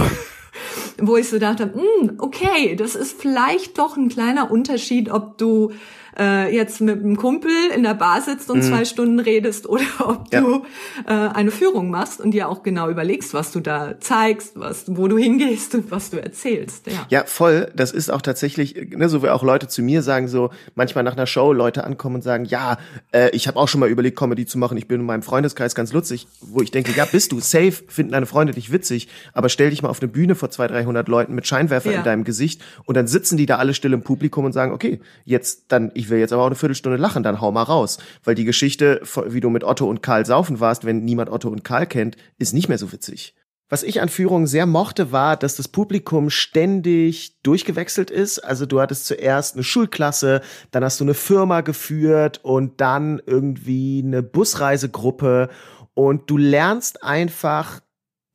wo 1.01 1.17
ich 1.17 1.29
so 1.29 1.39
dachte, 1.39 1.73
hm, 1.73 2.15
okay, 2.19 2.75
das 2.75 2.95
ist 2.95 3.19
vielleicht 3.19 3.77
doch 3.77 3.97
ein 3.97 4.09
kleiner 4.09 4.51
Unterschied, 4.51 5.09
ob 5.09 5.37
du 5.37 5.71
äh, 6.17 6.55
jetzt 6.55 6.81
mit 6.81 6.99
einem 6.99 7.17
Kumpel 7.17 7.51
in 7.75 7.83
der 7.83 7.93
Bar 7.93 8.21
sitzt 8.21 8.49
und 8.49 8.59
mhm. 8.59 8.63
zwei 8.63 8.85
Stunden 8.85 9.19
redest 9.19 9.67
oder 9.67 9.83
ob 9.99 10.33
ja. 10.33 10.41
du 10.41 10.63
äh, 11.07 11.11
eine 11.11 11.51
Führung 11.51 11.89
machst 11.89 12.21
und 12.21 12.31
dir 12.31 12.49
auch 12.49 12.63
genau 12.63 12.89
überlegst, 12.89 13.33
was 13.33 13.51
du 13.51 13.59
da 13.59 13.99
zeigst, 13.99 14.59
was, 14.59 14.85
wo 14.87 15.07
du 15.07 15.17
hingehst 15.17 15.75
und 15.75 15.91
was 15.91 16.09
du 16.09 16.21
erzählst. 16.21 16.87
Ja, 16.87 17.05
ja 17.09 17.23
voll. 17.25 17.71
Das 17.75 17.91
ist 17.91 18.09
auch 18.09 18.21
tatsächlich, 18.21 18.75
ne, 18.95 19.09
so 19.09 19.23
wie 19.23 19.29
auch 19.29 19.43
Leute 19.43 19.67
zu 19.67 19.81
mir 19.81 20.01
sagen, 20.01 20.27
so 20.27 20.49
manchmal 20.75 21.03
nach 21.03 21.13
einer 21.13 21.27
Show 21.27 21.53
Leute 21.53 21.83
ankommen 21.83 22.15
und 22.15 22.21
sagen, 22.21 22.45
ja, 22.45 22.77
äh, 23.11 23.29
ich 23.31 23.47
habe 23.47 23.59
auch 23.59 23.67
schon 23.67 23.79
mal 23.79 23.89
überlegt, 23.89 24.17
Comedy 24.17 24.45
zu 24.45 24.57
machen. 24.57 24.77
Ich 24.77 24.87
bin 24.87 25.01
in 25.01 25.05
meinem 25.05 25.23
Freundeskreis 25.23 25.75
ganz 25.75 25.93
lustig, 25.93 26.27
wo 26.41 26.61
ich 26.61 26.71
denke, 26.71 26.91
ja, 26.93 27.05
bist 27.05 27.31
du 27.31 27.39
safe, 27.39 27.73
finden 27.87 28.11
deine 28.11 28.25
Freunde 28.25 28.53
dich 28.53 28.71
witzig, 28.71 29.07
aber 29.33 29.49
stell 29.49 29.69
dich 29.69 29.81
mal 29.81 29.89
auf 29.89 30.01
eine 30.01 30.09
Bühne 30.09 30.35
vor 30.35 30.49
200, 30.49 30.75
300 30.75 31.07
Leuten 31.07 31.35
mit 31.35 31.47
Scheinwerfer 31.47 31.91
ja. 31.91 31.99
in 31.99 32.03
deinem 32.03 32.23
Gesicht 32.23 32.61
und 32.85 32.95
dann 32.95 33.07
sitzen 33.07 33.37
die 33.37 33.45
da 33.45 33.57
alle 33.57 33.73
still 33.73 33.93
im 33.93 34.01
Publikum 34.01 34.45
und 34.45 34.53
sagen, 34.53 34.71
okay, 34.71 34.99
jetzt 35.23 35.65
dann, 35.69 35.91
ich 35.93 36.04
will 36.09 36.19
jetzt 36.19 36.33
aber 36.33 36.43
auch 36.43 36.47
eine 36.47 36.55
Viertelstunde 36.55 36.97
lachen, 36.97 37.23
dann 37.23 37.41
hau 37.41 37.51
mal 37.51 37.63
raus. 37.63 37.97
Weil 38.23 38.35
die 38.35 38.45
Geschichte, 38.45 39.01
wie 39.27 39.39
du 39.41 39.49
mit 39.49 39.63
Otto 39.63 39.89
und 39.89 40.01
Karl 40.01 40.25
saufen 40.25 40.59
warst, 40.59 40.85
wenn 40.85 41.03
niemand 41.03 41.29
Otto 41.29 41.49
und 41.49 41.63
Karl 41.63 41.87
kennt, 41.87 42.17
ist 42.37 42.53
nicht 42.53 42.69
mehr 42.69 42.77
so 42.77 42.91
witzig. 42.91 43.35
Was 43.67 43.81
ich 43.81 43.99
an 43.99 44.09
Führungen 44.09 44.45
sehr 44.45 44.67
mochte, 44.67 45.11
war, 45.11 45.37
dass 45.37 45.55
das 45.55 45.67
Publikum 45.67 46.29
ständig 46.29 47.41
durchgewechselt 47.41 48.11
ist. 48.11 48.39
Also 48.39 48.67
du 48.67 48.79
hattest 48.79 49.05
zuerst 49.05 49.55
eine 49.55 49.63
Schulklasse, 49.63 50.41
dann 50.69 50.83
hast 50.83 50.99
du 50.99 51.03
eine 51.03 51.15
Firma 51.15 51.61
geführt 51.61 52.41
und 52.43 52.79
dann 52.79 53.19
irgendwie 53.25 54.03
eine 54.05 54.21
Busreisegruppe 54.21 55.49
und 55.95 56.29
du 56.29 56.37
lernst 56.37 57.03
einfach 57.03 57.81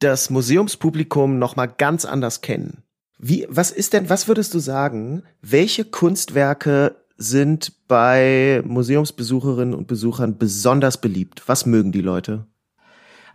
das 0.01 0.31
Museumspublikum 0.31 1.39
noch 1.39 1.55
mal 1.55 1.67
ganz 1.67 2.05
anders 2.05 2.41
kennen. 2.41 2.83
Wie, 3.19 3.47
was 3.49 3.71
ist 3.71 3.93
denn, 3.93 4.09
was 4.09 4.29
würdest 4.29 4.55
du 4.55 4.59
sagen, 4.59 5.23
welche 5.43 5.85
Kunstwerke 5.85 6.97
sind 7.21 7.87
bei 7.87 8.63
Museumsbesucherinnen 8.65 9.75
und 9.75 9.87
Besuchern 9.87 10.39
besonders 10.39 11.01
beliebt? 11.01 11.43
Was 11.47 11.67
mögen 11.67 11.93
die 11.93 12.01
Leute? 12.01 12.47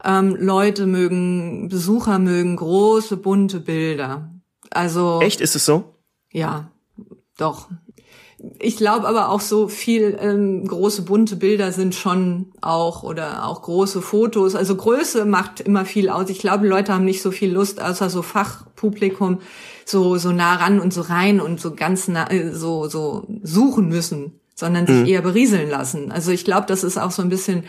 Ähm, 0.03 0.35
Leute 0.39 0.87
mögen, 0.87 1.69
Besucher 1.69 2.17
mögen 2.17 2.55
große, 2.55 3.17
bunte 3.17 3.59
Bilder. 3.59 4.33
Also. 4.71 5.21
Echt, 5.21 5.39
ist 5.39 5.55
es 5.55 5.65
so? 5.65 5.95
Ja, 6.31 6.71
doch. 7.37 7.69
Ich 8.59 8.75
glaube 8.77 9.07
aber 9.07 9.29
auch 9.29 9.39
so 9.39 9.67
viel 9.67 10.17
ähm, 10.19 10.67
große 10.67 11.03
bunte 11.03 11.37
Bilder 11.37 11.71
sind 11.71 11.95
schon 11.95 12.47
auch 12.61 13.03
oder 13.03 13.47
auch 13.47 13.61
große 13.61 14.01
Fotos. 14.01 14.55
Also 14.55 14.75
Größe 14.75 15.25
macht 15.25 15.61
immer 15.61 15.85
viel 15.85 16.09
aus. 16.09 16.29
Ich 16.29 16.39
glaube, 16.39 16.67
Leute 16.67 16.93
haben 16.93 17.05
nicht 17.05 17.21
so 17.21 17.31
viel 17.31 17.51
Lust, 17.51 17.81
außer 17.81 18.09
so 18.09 18.21
Fachpublikum 18.21 19.39
so, 19.85 20.17
so 20.17 20.31
nah 20.31 20.55
ran 20.55 20.79
und 20.79 20.93
so 20.93 21.01
rein 21.01 21.39
und 21.39 21.61
so 21.61 21.75
ganz 21.75 22.07
nah, 22.07 22.29
äh, 22.29 22.51
so, 22.51 22.89
so 22.89 23.25
suchen 23.43 23.87
müssen, 23.87 24.39
sondern 24.55 24.87
sich 24.87 25.01
mhm. 25.01 25.05
eher 25.05 25.21
berieseln 25.21 25.69
lassen. 25.69 26.11
Also 26.11 26.31
ich 26.31 26.43
glaube, 26.43 26.65
das 26.67 26.83
ist 26.83 26.97
auch 26.97 27.11
so 27.11 27.21
ein 27.21 27.29
bisschen, 27.29 27.63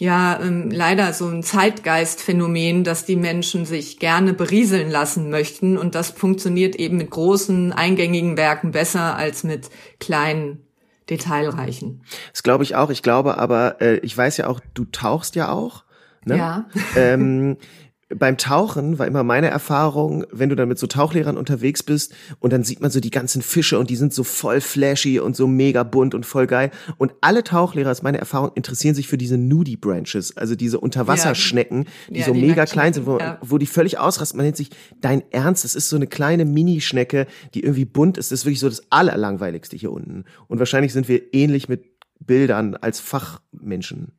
ja, 0.00 0.40
ähm, 0.40 0.70
leider 0.70 1.12
so 1.12 1.28
ein 1.28 1.42
Zeitgeistphänomen, 1.42 2.84
dass 2.84 3.04
die 3.04 3.16
Menschen 3.16 3.66
sich 3.66 3.98
gerne 3.98 4.32
berieseln 4.32 4.90
lassen 4.90 5.28
möchten 5.28 5.76
und 5.76 5.94
das 5.94 6.08
funktioniert 6.08 6.74
eben 6.74 6.96
mit 6.96 7.10
großen, 7.10 7.74
eingängigen 7.74 8.38
Werken 8.38 8.70
besser 8.70 9.16
als 9.16 9.44
mit 9.44 9.68
kleinen 9.98 10.64
detailreichen. 11.10 12.02
Das 12.32 12.42
glaube 12.42 12.64
ich 12.64 12.76
auch. 12.76 12.88
Ich 12.88 13.02
glaube 13.02 13.36
aber, 13.36 13.82
äh, 13.82 13.98
ich 13.98 14.16
weiß 14.16 14.38
ja 14.38 14.46
auch, 14.46 14.60
du 14.72 14.86
tauchst 14.86 15.36
ja 15.36 15.52
auch. 15.52 15.84
Ne? 16.24 16.38
Ja. 16.38 16.64
Ähm, 16.96 17.58
beim 18.14 18.36
Tauchen 18.36 18.98
war 18.98 19.06
immer 19.06 19.22
meine 19.22 19.48
Erfahrung, 19.48 20.26
wenn 20.32 20.48
du 20.48 20.56
dann 20.56 20.68
mit 20.68 20.78
so 20.78 20.86
Tauchlehrern 20.86 21.36
unterwegs 21.36 21.82
bist 21.82 22.12
und 22.40 22.52
dann 22.52 22.64
sieht 22.64 22.80
man 22.80 22.90
so 22.90 22.98
die 22.98 23.10
ganzen 23.10 23.40
Fische 23.40 23.78
und 23.78 23.88
die 23.88 23.96
sind 23.96 24.12
so 24.12 24.24
voll 24.24 24.60
flashy 24.60 25.20
und 25.20 25.36
so 25.36 25.46
mega 25.46 25.84
bunt 25.84 26.14
und 26.14 26.26
voll 26.26 26.46
geil. 26.46 26.70
Und 26.98 27.12
alle 27.20 27.44
Tauchlehrer, 27.44 27.90
ist 27.90 28.02
meine 28.02 28.18
Erfahrung, 28.18 28.50
interessieren 28.54 28.94
sich 28.94 29.06
für 29.06 29.16
diese 29.16 29.38
Nudie 29.38 29.76
Branches, 29.76 30.36
also 30.36 30.56
diese 30.56 30.80
Unterwasserschnecken, 30.80 31.86
die 32.08 32.20
ja, 32.20 32.26
so 32.26 32.32
die 32.32 32.40
mega 32.40 32.66
klein 32.66 32.92
sind, 32.92 33.06
wo, 33.06 33.18
ja. 33.18 33.38
wo 33.42 33.58
die 33.58 33.66
völlig 33.66 33.98
ausrasten. 33.98 34.36
Man 34.36 34.46
nennt 34.46 34.56
sich 34.56 34.70
dein 35.00 35.22
Ernst, 35.30 35.64
das 35.64 35.76
ist 35.76 35.88
so 35.88 35.96
eine 35.96 36.08
kleine 36.08 36.44
Minischnecke, 36.44 37.26
die 37.54 37.62
irgendwie 37.62 37.84
bunt 37.84 38.18
ist. 38.18 38.32
Das 38.32 38.40
ist 38.40 38.44
wirklich 38.44 38.60
so 38.60 38.68
das 38.68 38.90
Allerlangweiligste 38.90 39.76
hier 39.76 39.92
unten. 39.92 40.24
Und 40.48 40.58
wahrscheinlich 40.58 40.92
sind 40.92 41.08
wir 41.08 41.32
ähnlich 41.32 41.68
mit 41.68 41.84
Bildern 42.18 42.74
als 42.74 42.98
Fachmenschen. 42.98 44.12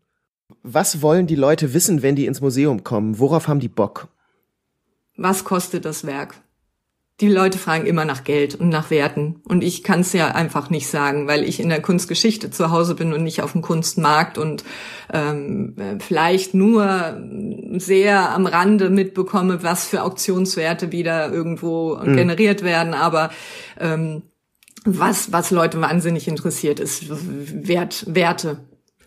Was 0.64 1.02
wollen 1.02 1.28
die 1.28 1.36
Leute 1.36 1.74
wissen, 1.74 2.02
wenn 2.02 2.16
die 2.16 2.26
ins 2.26 2.42
Museum 2.42 2.84
kommen? 2.84 3.20
Worauf 3.20 3.48
haben 3.48 3.60
die 3.60 3.70
Bock? 3.70 4.08
Was 5.18 5.44
kostet 5.44 5.86
das 5.86 6.06
Werk? 6.06 6.42
die 7.22 7.28
Leute 7.28 7.60
fragen 7.60 7.86
immer 7.86 8.04
nach 8.04 8.24
Geld 8.24 8.56
und 8.56 8.70
nach 8.70 8.90
Werten. 8.90 9.42
Und 9.48 9.64
ich 9.64 9.84
kann 9.84 10.00
es 10.00 10.12
ja 10.12 10.30
einfach 10.30 10.72
nicht 10.72 10.88
sagen, 10.88 11.28
weil 11.28 11.44
ich 11.44 11.60
in 11.60 11.70
der 11.70 11.82
Kunstgeschichte 11.82 12.50
zu 12.50 12.72
Hause 12.72 12.96
bin 12.96 13.14
und 13.14 13.22
nicht 13.22 13.44
auf 13.44 13.52
dem 13.52 13.62
Kunstmarkt 13.62 14.40
und 14.40 14.64
ähm, 15.14 15.76
vielleicht 16.00 16.56
nur 16.56 17.22
sehr 17.78 18.32
am 18.32 18.48
Rande 18.48 18.90
mitbekomme, 18.90 19.62
was 19.62 19.88
für 19.88 20.02
Auktionswerte 20.02 20.92
wieder 20.92 21.32
irgendwo 21.32 21.98
mhm. 21.98 22.16
generiert 22.16 22.64
werden. 22.64 22.96
Aber 22.96 23.30
ähm, 23.80 24.24
was, 24.84 25.32
was 25.32 25.52
Leute 25.52 25.80
wahnsinnig 25.80 26.28
interessiert, 26.28 26.80
ist 26.80 27.06
Wert, 27.10 28.04
Werte. 28.08 28.58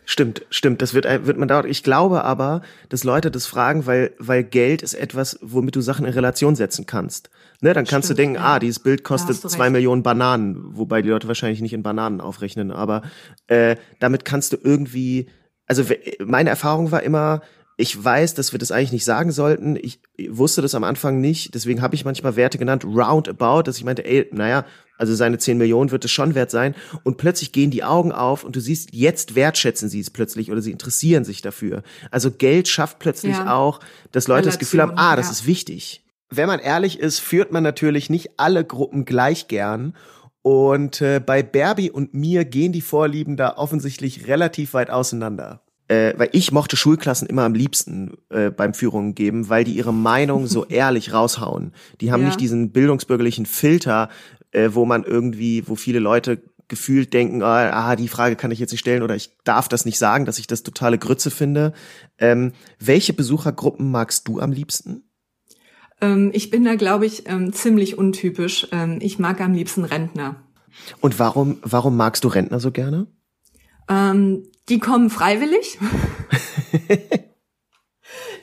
Stimmt, 0.06 0.44
stimmt. 0.50 0.82
Das 0.82 0.92
wird, 0.94 1.06
wird 1.26 1.38
man 1.38 1.48
dauert. 1.48 1.66
Ich 1.66 1.82
glaube 1.82 2.24
aber, 2.24 2.62
dass 2.88 3.04
Leute 3.04 3.30
das 3.30 3.46
fragen, 3.46 3.86
weil, 3.86 4.12
weil 4.18 4.44
Geld 4.44 4.82
ist 4.82 4.94
etwas, 4.94 5.38
womit 5.40 5.76
du 5.76 5.80
Sachen 5.80 6.04
in 6.04 6.12
Relation 6.12 6.56
setzen 6.56 6.86
kannst. 6.86 7.30
Ne, 7.60 7.72
dann 7.72 7.86
kannst 7.86 8.06
Stimmt, 8.06 8.18
du 8.18 8.22
denken, 8.22 8.34
ja. 8.36 8.54
ah, 8.54 8.58
dieses 8.58 8.80
Bild 8.80 9.04
kostet 9.04 9.36
zwei 9.36 9.70
Millionen 9.70 10.02
Bananen, 10.02 10.76
wobei 10.76 11.00
die 11.00 11.08
Leute 11.08 11.28
wahrscheinlich 11.28 11.62
nicht 11.62 11.72
in 11.72 11.82
Bananen 11.82 12.20
aufrechnen, 12.20 12.70
aber 12.70 13.02
äh, 13.46 13.76
damit 14.00 14.24
kannst 14.26 14.52
du 14.52 14.58
irgendwie, 14.62 15.28
also 15.66 15.84
meine 16.22 16.50
Erfahrung 16.50 16.90
war 16.90 17.02
immer, 17.02 17.40
ich 17.76 18.02
weiß, 18.02 18.34
dass 18.34 18.52
wir 18.52 18.58
das 18.58 18.70
eigentlich 18.70 18.92
nicht 18.92 19.04
sagen 19.04 19.32
sollten. 19.32 19.76
Ich 19.76 20.00
wusste 20.28 20.62
das 20.62 20.74
am 20.74 20.84
Anfang 20.84 21.20
nicht, 21.20 21.54
deswegen 21.54 21.82
habe 21.82 21.94
ich 21.94 22.04
manchmal 22.04 22.36
Werte 22.36 22.58
genannt, 22.58 22.84
roundabout, 22.84 23.62
dass 23.62 23.78
ich 23.78 23.84
meinte, 23.84 24.04
ey, 24.04 24.28
naja, 24.32 24.64
also 24.96 25.14
seine 25.14 25.38
10 25.38 25.58
Millionen 25.58 25.90
wird 25.90 26.04
es 26.04 26.10
schon 26.10 26.34
wert 26.34 26.50
sein. 26.50 26.74
Und 27.02 27.16
plötzlich 27.16 27.52
gehen 27.52 27.70
die 27.70 27.84
Augen 27.84 28.12
auf 28.12 28.44
und 28.44 28.56
du 28.56 28.60
siehst, 28.60 28.94
jetzt 28.94 29.34
wertschätzen 29.34 29.88
sie 29.88 30.00
es 30.00 30.10
plötzlich 30.10 30.50
oder 30.50 30.62
sie 30.62 30.70
interessieren 30.70 31.24
sich 31.24 31.42
dafür. 31.42 31.82
Also 32.10 32.30
Geld 32.30 32.68
schafft 32.68 32.98
plötzlich 32.98 33.36
ja. 33.36 33.54
auch, 33.54 33.80
dass 34.12 34.28
Leute 34.28 34.42
Relation, 34.42 34.52
das 34.52 34.58
Gefühl 34.58 34.82
haben, 34.82 34.92
ah, 34.96 35.16
das 35.16 35.26
ja. 35.26 35.32
ist 35.32 35.46
wichtig. 35.46 36.04
Wenn 36.30 36.46
man 36.46 36.60
ehrlich 36.60 36.98
ist, 36.98 37.20
führt 37.20 37.52
man 37.52 37.62
natürlich 37.62 38.10
nicht 38.10 38.38
alle 38.38 38.64
Gruppen 38.64 39.04
gleich 39.04 39.48
gern. 39.48 39.94
Und 40.42 41.00
äh, 41.00 41.20
bei 41.24 41.42
Barbie 41.42 41.90
und 41.90 42.12
mir 42.12 42.44
gehen 42.44 42.72
die 42.72 42.82
Vorlieben 42.82 43.36
da 43.36 43.56
offensichtlich 43.56 44.28
relativ 44.28 44.74
weit 44.74 44.90
auseinander 44.90 45.64
äh, 45.88 46.14
weil 46.16 46.30
ich 46.32 46.52
mochte 46.52 46.76
Schulklassen 46.76 47.28
immer 47.28 47.42
am 47.42 47.54
liebsten 47.54 48.14
äh, 48.30 48.50
beim 48.50 48.74
Führungen 48.74 49.14
geben, 49.14 49.48
weil 49.48 49.64
die 49.64 49.76
ihre 49.76 49.92
Meinung 49.92 50.46
so 50.46 50.64
ehrlich 50.68 51.12
raushauen. 51.12 51.72
Die 52.00 52.12
haben 52.12 52.22
ja. 52.22 52.28
nicht 52.28 52.40
diesen 52.40 52.72
bildungsbürgerlichen 52.72 53.46
Filter, 53.46 54.08
äh, 54.54 54.74
wo 54.74 54.84
man 54.84 55.04
irgendwie, 55.04 55.68
wo 55.68 55.74
viele 55.74 55.98
Leute 55.98 56.42
gefühlt 56.68 57.12
denken, 57.12 57.42
ah, 57.42 57.70
ah, 57.70 57.96
die 57.96 58.08
Frage 58.08 58.36
kann 58.36 58.50
ich 58.50 58.58
jetzt 58.58 58.70
nicht 58.70 58.80
stellen 58.80 59.02
oder 59.02 59.14
ich 59.14 59.36
darf 59.44 59.68
das 59.68 59.84
nicht 59.84 59.98
sagen, 59.98 60.24
dass 60.24 60.38
ich 60.38 60.46
das 60.46 60.62
totale 60.62 60.98
Grütze 60.98 61.30
finde. 61.30 61.72
Ähm, 62.18 62.52
welche 62.78 63.12
Besuchergruppen 63.12 63.90
magst 63.90 64.26
du 64.28 64.40
am 64.40 64.50
liebsten? 64.50 65.02
Ähm, 66.00 66.30
ich 66.32 66.50
bin 66.50 66.64
da, 66.64 66.74
glaube 66.74 67.06
ich, 67.06 67.28
ähm, 67.28 67.52
ziemlich 67.52 67.98
untypisch. 67.98 68.68
Ähm, 68.72 68.98
ich 69.00 69.18
mag 69.18 69.40
am 69.40 69.52
liebsten 69.52 69.84
Rentner. 69.84 70.36
Und 71.00 71.18
warum, 71.18 71.58
warum 71.62 71.96
magst 71.96 72.24
du 72.24 72.28
Rentner 72.28 72.60
so 72.60 72.70
gerne? 72.70 73.06
Ähm, 73.88 74.44
die 74.68 74.78
kommen 74.78 75.10
freiwillig. 75.10 75.78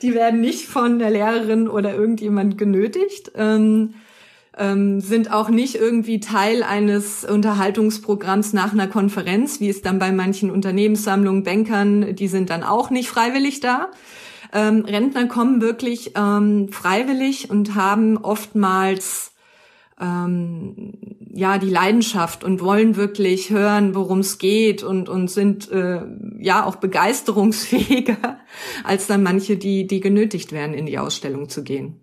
die 0.02 0.14
werden 0.14 0.40
nicht 0.40 0.66
von 0.66 0.98
der 0.98 1.10
Lehrerin 1.10 1.68
oder 1.68 1.94
irgendjemand 1.94 2.56
genötigt. 2.56 3.32
Ähm, 3.34 3.94
ähm, 4.58 5.00
sind 5.00 5.32
auch 5.32 5.48
nicht 5.48 5.76
irgendwie 5.76 6.20
Teil 6.20 6.62
eines 6.62 7.24
Unterhaltungsprogramms 7.24 8.52
nach 8.52 8.72
einer 8.72 8.86
Konferenz, 8.86 9.60
wie 9.60 9.68
es 9.68 9.82
dann 9.82 9.98
bei 9.98 10.12
manchen 10.12 10.50
Unternehmenssammlungen, 10.50 11.42
Bankern, 11.42 12.14
die 12.14 12.28
sind 12.28 12.50
dann 12.50 12.62
auch 12.62 12.90
nicht 12.90 13.08
freiwillig 13.08 13.60
da. 13.60 13.90
Ähm, 14.52 14.84
Rentner 14.84 15.26
kommen 15.26 15.62
wirklich 15.62 16.12
ähm, 16.16 16.68
freiwillig 16.70 17.48
und 17.48 17.74
haben 17.74 18.18
oftmals 18.18 19.32
ähm, 19.98 20.92
ja 21.32 21.56
die 21.56 21.70
Leidenschaft 21.70 22.44
und 22.44 22.60
wollen 22.60 22.96
wirklich 22.96 23.48
hören, 23.48 23.94
worum 23.94 24.18
es 24.18 24.36
geht 24.36 24.82
und 24.82 25.08
und 25.08 25.30
sind 25.30 25.70
äh, 25.70 26.02
ja 26.38 26.66
auch 26.66 26.76
begeisterungsfähiger 26.76 28.38
als 28.84 29.06
dann 29.06 29.22
manche, 29.22 29.56
die 29.56 29.86
die 29.86 30.00
genötigt 30.00 30.52
werden, 30.52 30.74
in 30.74 30.84
die 30.84 30.98
Ausstellung 30.98 31.48
zu 31.48 31.62
gehen. 31.62 32.01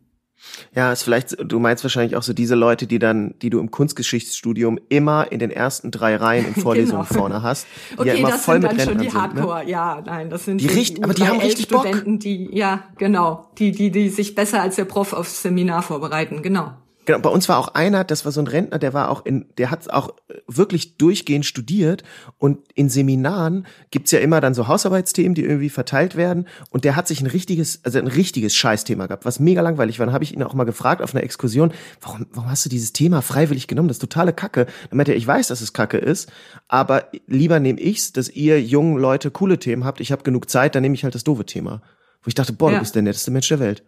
Ja, 0.75 0.91
ist 0.91 1.03
vielleicht, 1.03 1.37
du 1.39 1.59
meinst 1.59 1.83
wahrscheinlich 1.83 2.15
auch 2.15 2.23
so 2.23 2.33
diese 2.33 2.55
Leute, 2.55 2.87
die 2.87 2.99
dann, 2.99 3.35
die 3.41 3.49
du 3.49 3.59
im 3.59 3.71
Kunstgeschichtsstudium 3.71 4.79
immer 4.89 5.31
in 5.31 5.39
den 5.39 5.51
ersten 5.51 5.91
drei 5.91 6.15
Reihen 6.15 6.45
in 6.45 6.55
Vorlesungen 6.61 7.05
genau. 7.07 7.19
vorne 7.19 7.41
hast. 7.41 7.67
Die 7.91 7.99
okay, 7.99 8.07
ja 8.09 8.13
immer 8.15 8.29
das 8.29 8.45
voll 8.45 8.61
sind 8.61 8.71
mit 8.71 8.79
dann 8.79 8.87
schon 8.87 8.97
die 8.99 9.11
Hardcore, 9.11 9.59
sind, 9.59 9.65
ne? 9.67 9.71
ja, 9.71 10.03
nein, 10.05 10.29
das 10.29 10.45
sind 10.45 10.61
die, 10.61 10.67
richtig, 10.67 11.03
aber 11.03 11.13
die 11.13 11.27
haben 11.27 11.39
richtig 11.39 11.67
Bock. 11.67 11.85
Studenten, 11.85 12.19
die, 12.19 12.49
ja, 12.55 12.83
genau, 12.97 13.49
die, 13.57 13.71
die, 13.71 13.91
die 13.91 14.09
sich 14.09 14.35
besser 14.35 14.61
als 14.61 14.75
der 14.75 14.85
Prof 14.85 15.13
aufs 15.13 15.41
Seminar 15.41 15.81
vorbereiten, 15.81 16.41
genau. 16.41 16.73
Genau, 17.09 17.21
bei 17.21 17.31
uns 17.31 17.49
war 17.49 17.57
auch 17.57 17.69
einer, 17.69 18.03
das 18.03 18.23
war 18.23 18.31
so 18.31 18.39
ein 18.39 18.45
Rentner, 18.45 18.77
der 18.77 18.93
war 18.93 19.09
auch 19.09 19.25
in, 19.25 19.47
der 19.57 19.71
hat 19.71 19.89
auch 19.89 20.13
wirklich 20.45 20.97
durchgehend 20.97 21.43
studiert 21.43 22.03
und 22.37 22.59
in 22.75 22.87
Seminaren 22.87 23.65
gibt's 23.89 24.11
ja 24.11 24.19
immer 24.19 24.41
dann 24.41 24.53
so 24.53 24.67
Hausarbeitsthemen, 24.67 25.33
die 25.33 25.43
irgendwie 25.43 25.71
verteilt 25.71 26.15
werden 26.15 26.47
und 26.69 26.85
der 26.85 26.95
hat 26.95 27.07
sich 27.07 27.19
ein 27.21 27.25
richtiges, 27.25 27.83
also 27.83 27.97
ein 27.97 28.05
richtiges 28.05 28.55
Scheißthema 28.55 29.07
gehabt, 29.07 29.25
was 29.25 29.39
mega 29.39 29.61
langweilig 29.61 29.97
war. 29.97 30.05
Dann 30.05 30.13
habe 30.13 30.23
ich 30.23 30.35
ihn 30.35 30.43
auch 30.43 30.53
mal 30.53 30.65
gefragt 30.65 31.01
auf 31.01 31.15
einer 31.15 31.23
Exkursion, 31.23 31.73
warum, 31.99 32.27
warum 32.31 32.51
hast 32.51 32.65
du 32.65 32.69
dieses 32.69 32.93
Thema 32.93 33.23
freiwillig 33.23 33.65
genommen? 33.65 33.87
Das 33.87 33.95
ist 33.95 34.01
totale 34.01 34.31
Kacke. 34.31 34.67
Dann 34.91 34.97
meinte 34.97 35.13
er, 35.13 35.17
ich 35.17 35.25
weiß, 35.25 35.47
dass 35.47 35.61
es 35.61 35.73
Kacke 35.73 35.97
ist, 35.97 36.31
aber 36.67 37.07
lieber 37.25 37.59
nehme 37.59 37.79
ich's, 37.79 38.13
dass 38.13 38.29
ihr 38.29 38.61
jungen 38.61 38.99
Leute 38.99 39.31
coole 39.31 39.57
Themen 39.57 39.83
habt. 39.83 39.99
Ich 39.99 40.11
habe 40.11 40.21
genug 40.21 40.47
Zeit, 40.47 40.75
dann 40.75 40.83
nehme 40.83 40.93
ich 40.93 41.03
halt 41.03 41.15
das 41.15 41.23
doofe 41.23 41.47
Thema. 41.47 41.81
Wo 42.21 42.27
ich 42.27 42.35
dachte, 42.35 42.53
boah, 42.53 42.69
ja. 42.69 42.77
du 42.77 42.81
bist 42.81 42.93
der 42.93 43.01
netteste 43.01 43.31
Mensch 43.31 43.47
der 43.47 43.59
Welt. 43.59 43.83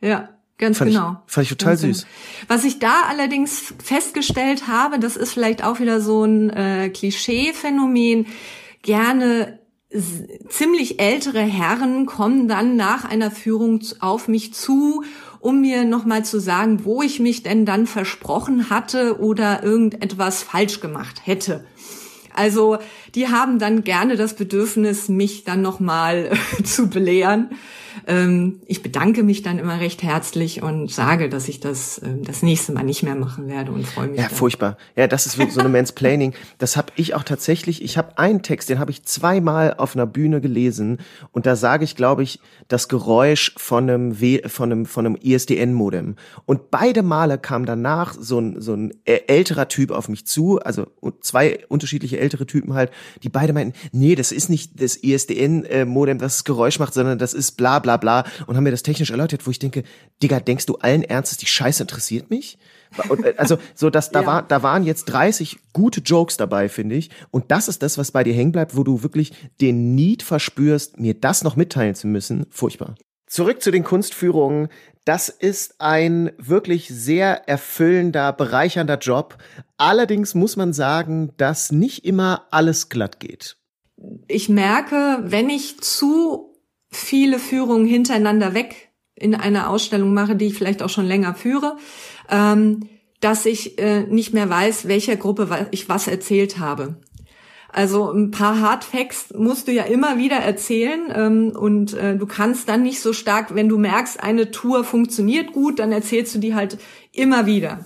Ja, 0.00 0.30
Ganz 0.58 0.78
fand 0.78 0.90
genau. 0.90 1.22
Ich, 1.26 1.32
fand 1.32 1.44
ich 1.44 1.50
total 1.50 1.72
Ganz 1.74 1.80
süß. 1.82 2.02
Genau. 2.02 2.12
Was 2.48 2.64
ich 2.64 2.78
da 2.80 3.02
allerdings 3.08 3.74
festgestellt 3.82 4.66
habe, 4.66 4.98
das 4.98 5.16
ist 5.16 5.32
vielleicht 5.32 5.64
auch 5.64 5.80
wieder 5.80 6.00
so 6.00 6.24
ein 6.24 6.50
äh, 6.50 6.90
Klischee-Phänomen. 6.90 8.26
Gerne 8.82 9.58
ziemlich 10.48 11.00
ältere 11.00 11.40
Herren 11.40 12.04
kommen 12.04 12.46
dann 12.46 12.76
nach 12.76 13.04
einer 13.04 13.30
Führung 13.30 13.80
auf 14.00 14.28
mich 14.28 14.52
zu, 14.52 15.02
um 15.40 15.60
mir 15.60 15.84
nochmal 15.84 16.24
zu 16.24 16.40
sagen, 16.40 16.84
wo 16.84 17.02
ich 17.02 17.20
mich 17.20 17.42
denn 17.42 17.64
dann 17.64 17.86
versprochen 17.86 18.68
hatte 18.68 19.18
oder 19.20 19.62
irgendetwas 19.62 20.42
falsch 20.42 20.80
gemacht 20.80 21.22
hätte. 21.24 21.64
Also 22.34 22.78
die 23.14 23.28
haben 23.28 23.58
dann 23.58 23.82
gerne 23.82 24.16
das 24.16 24.34
Bedürfnis, 24.34 25.08
mich 25.08 25.44
dann 25.44 25.62
nochmal 25.62 26.32
zu 26.64 26.88
belehren. 26.88 27.50
Ähm, 28.06 28.60
ich 28.66 28.82
bedanke 28.82 29.22
mich 29.22 29.42
dann 29.42 29.58
immer 29.58 29.80
recht 29.80 30.02
herzlich 30.02 30.62
und 30.62 30.90
sage, 30.90 31.28
dass 31.28 31.48
ich 31.48 31.60
das 31.60 31.98
äh, 31.98 32.08
das 32.22 32.42
nächste 32.42 32.72
Mal 32.72 32.84
nicht 32.84 33.02
mehr 33.02 33.14
machen 33.14 33.48
werde 33.48 33.72
und 33.72 33.86
freue 33.86 34.08
mich. 34.08 34.18
Ja, 34.18 34.28
dann. 34.28 34.34
furchtbar. 34.34 34.76
Ja, 34.96 35.06
das 35.06 35.26
ist 35.26 35.38
so 35.52 35.60
eine 35.60 35.68
Mansplaining. 35.68 36.34
Das 36.58 36.76
habe 36.76 36.92
ich 36.96 37.14
auch 37.14 37.22
tatsächlich. 37.22 37.82
Ich 37.82 37.98
habe 37.98 38.18
einen 38.18 38.42
Text, 38.42 38.68
den 38.68 38.78
habe 38.78 38.90
ich 38.90 39.04
zweimal 39.04 39.74
auf 39.74 39.94
einer 39.94 40.06
Bühne 40.06 40.40
gelesen 40.40 40.98
und 41.32 41.46
da 41.46 41.56
sage 41.56 41.84
ich, 41.84 41.96
glaube 41.96 42.22
ich, 42.22 42.40
das 42.68 42.88
Geräusch 42.88 43.54
von 43.56 43.88
einem 43.88 44.20
w 44.20 44.48
von 44.48 44.72
einem 44.72 44.86
von 44.86 45.04
einem 45.04 45.16
ISDN-Modem. 45.16 46.16
Und 46.46 46.70
beide 46.70 47.02
Male 47.02 47.38
kam 47.38 47.66
danach 47.66 48.14
so 48.18 48.38
ein 48.38 48.60
so 48.60 48.74
ein 48.74 48.94
älterer 49.04 49.68
Typ 49.68 49.90
auf 49.90 50.08
mich 50.08 50.26
zu, 50.26 50.60
also 50.60 50.86
zwei 51.20 51.66
unterschiedliche 51.68 52.18
ältere 52.18 52.46
Typen 52.46 52.74
halt, 52.74 52.90
die 53.22 53.28
beide 53.28 53.52
meinten, 53.52 53.74
nee, 53.92 54.14
das 54.14 54.32
ist 54.32 54.48
nicht 54.48 54.80
das 54.80 54.96
ISDN-Modem, 54.96 56.18
das 56.18 56.38
das 56.38 56.44
Geräusch 56.44 56.78
macht, 56.78 56.94
sondern 56.94 57.18
das 57.18 57.34
ist 57.34 57.52
bla 57.52 57.78
bla 57.78 57.87
bla 57.96 58.24
und 58.46 58.56
haben 58.56 58.64
mir 58.64 58.70
das 58.70 58.82
technisch 58.82 59.10
erläutert, 59.10 59.46
wo 59.46 59.50
ich 59.50 59.58
denke, 59.58 59.82
Digga, 60.22 60.40
denkst 60.40 60.66
du 60.66 60.76
allen 60.76 61.02
Ernstes, 61.02 61.38
die 61.38 61.46
Scheiße 61.46 61.82
interessiert 61.82 62.30
mich? 62.30 62.58
Äh, 63.08 63.34
also 63.36 63.58
so, 63.74 63.90
dass 63.90 64.10
da 64.10 64.20
ja. 64.22 64.26
war, 64.26 64.42
da 64.42 64.62
waren 64.62 64.84
jetzt 64.84 65.06
30 65.06 65.58
gute 65.72 66.00
Jokes 66.00 66.36
dabei, 66.36 66.68
finde 66.68 66.96
ich. 66.96 67.10
Und 67.30 67.50
das 67.50 67.68
ist 67.68 67.82
das, 67.82 67.98
was 67.98 68.12
bei 68.12 68.24
dir 68.24 68.34
hängen 68.34 68.52
bleibt, 68.52 68.76
wo 68.76 68.84
du 68.84 69.02
wirklich 69.02 69.32
den 69.60 69.94
Need 69.94 70.22
verspürst, 70.22 70.98
mir 71.00 71.14
das 71.14 71.44
noch 71.44 71.56
mitteilen 71.56 71.94
zu 71.94 72.06
müssen. 72.06 72.46
Furchtbar. 72.50 72.94
Zurück 73.26 73.62
zu 73.62 73.70
den 73.70 73.84
Kunstführungen. 73.84 74.68
Das 75.04 75.28
ist 75.28 75.80
ein 75.80 76.32
wirklich 76.38 76.88
sehr 76.88 77.48
erfüllender, 77.48 78.32
bereichernder 78.32 78.98
Job. 78.98 79.38
Allerdings 79.76 80.34
muss 80.34 80.56
man 80.56 80.72
sagen, 80.72 81.32
dass 81.36 81.72
nicht 81.72 82.04
immer 82.04 82.46
alles 82.50 82.88
glatt 82.88 83.20
geht. 83.20 83.56
Ich 84.28 84.48
merke, 84.48 85.18
wenn 85.22 85.50
ich 85.50 85.80
zu 85.80 86.47
viele 86.90 87.38
Führungen 87.38 87.86
hintereinander 87.86 88.54
weg 88.54 88.90
in 89.14 89.34
einer 89.34 89.70
Ausstellung 89.70 90.14
mache, 90.14 90.36
die 90.36 90.46
ich 90.46 90.54
vielleicht 90.54 90.82
auch 90.82 90.88
schon 90.88 91.06
länger 91.06 91.34
führe, 91.34 91.76
ähm, 92.30 92.88
dass 93.20 93.46
ich 93.46 93.78
äh, 93.78 94.02
nicht 94.02 94.32
mehr 94.32 94.48
weiß, 94.48 94.86
welcher 94.86 95.16
Gruppe 95.16 95.68
ich 95.72 95.88
was 95.88 96.06
erzählt 96.06 96.58
habe. 96.58 97.00
Also 97.70 98.10
ein 98.10 98.30
paar 98.30 98.60
Hardfacts 98.60 99.34
musst 99.36 99.68
du 99.68 99.72
ja 99.72 99.82
immer 99.82 100.16
wieder 100.16 100.36
erzählen 100.36 101.12
ähm, 101.14 101.52
und 101.54 101.92
äh, 101.94 102.16
du 102.16 102.26
kannst 102.26 102.68
dann 102.68 102.82
nicht 102.82 103.00
so 103.00 103.12
stark, 103.12 103.54
wenn 103.54 103.68
du 103.68 103.76
merkst, 103.76 104.22
eine 104.22 104.50
Tour 104.50 104.84
funktioniert 104.84 105.52
gut, 105.52 105.78
dann 105.78 105.92
erzählst 105.92 106.34
du 106.34 106.38
die 106.38 106.54
halt 106.54 106.78
immer 107.12 107.44
wieder. 107.44 107.84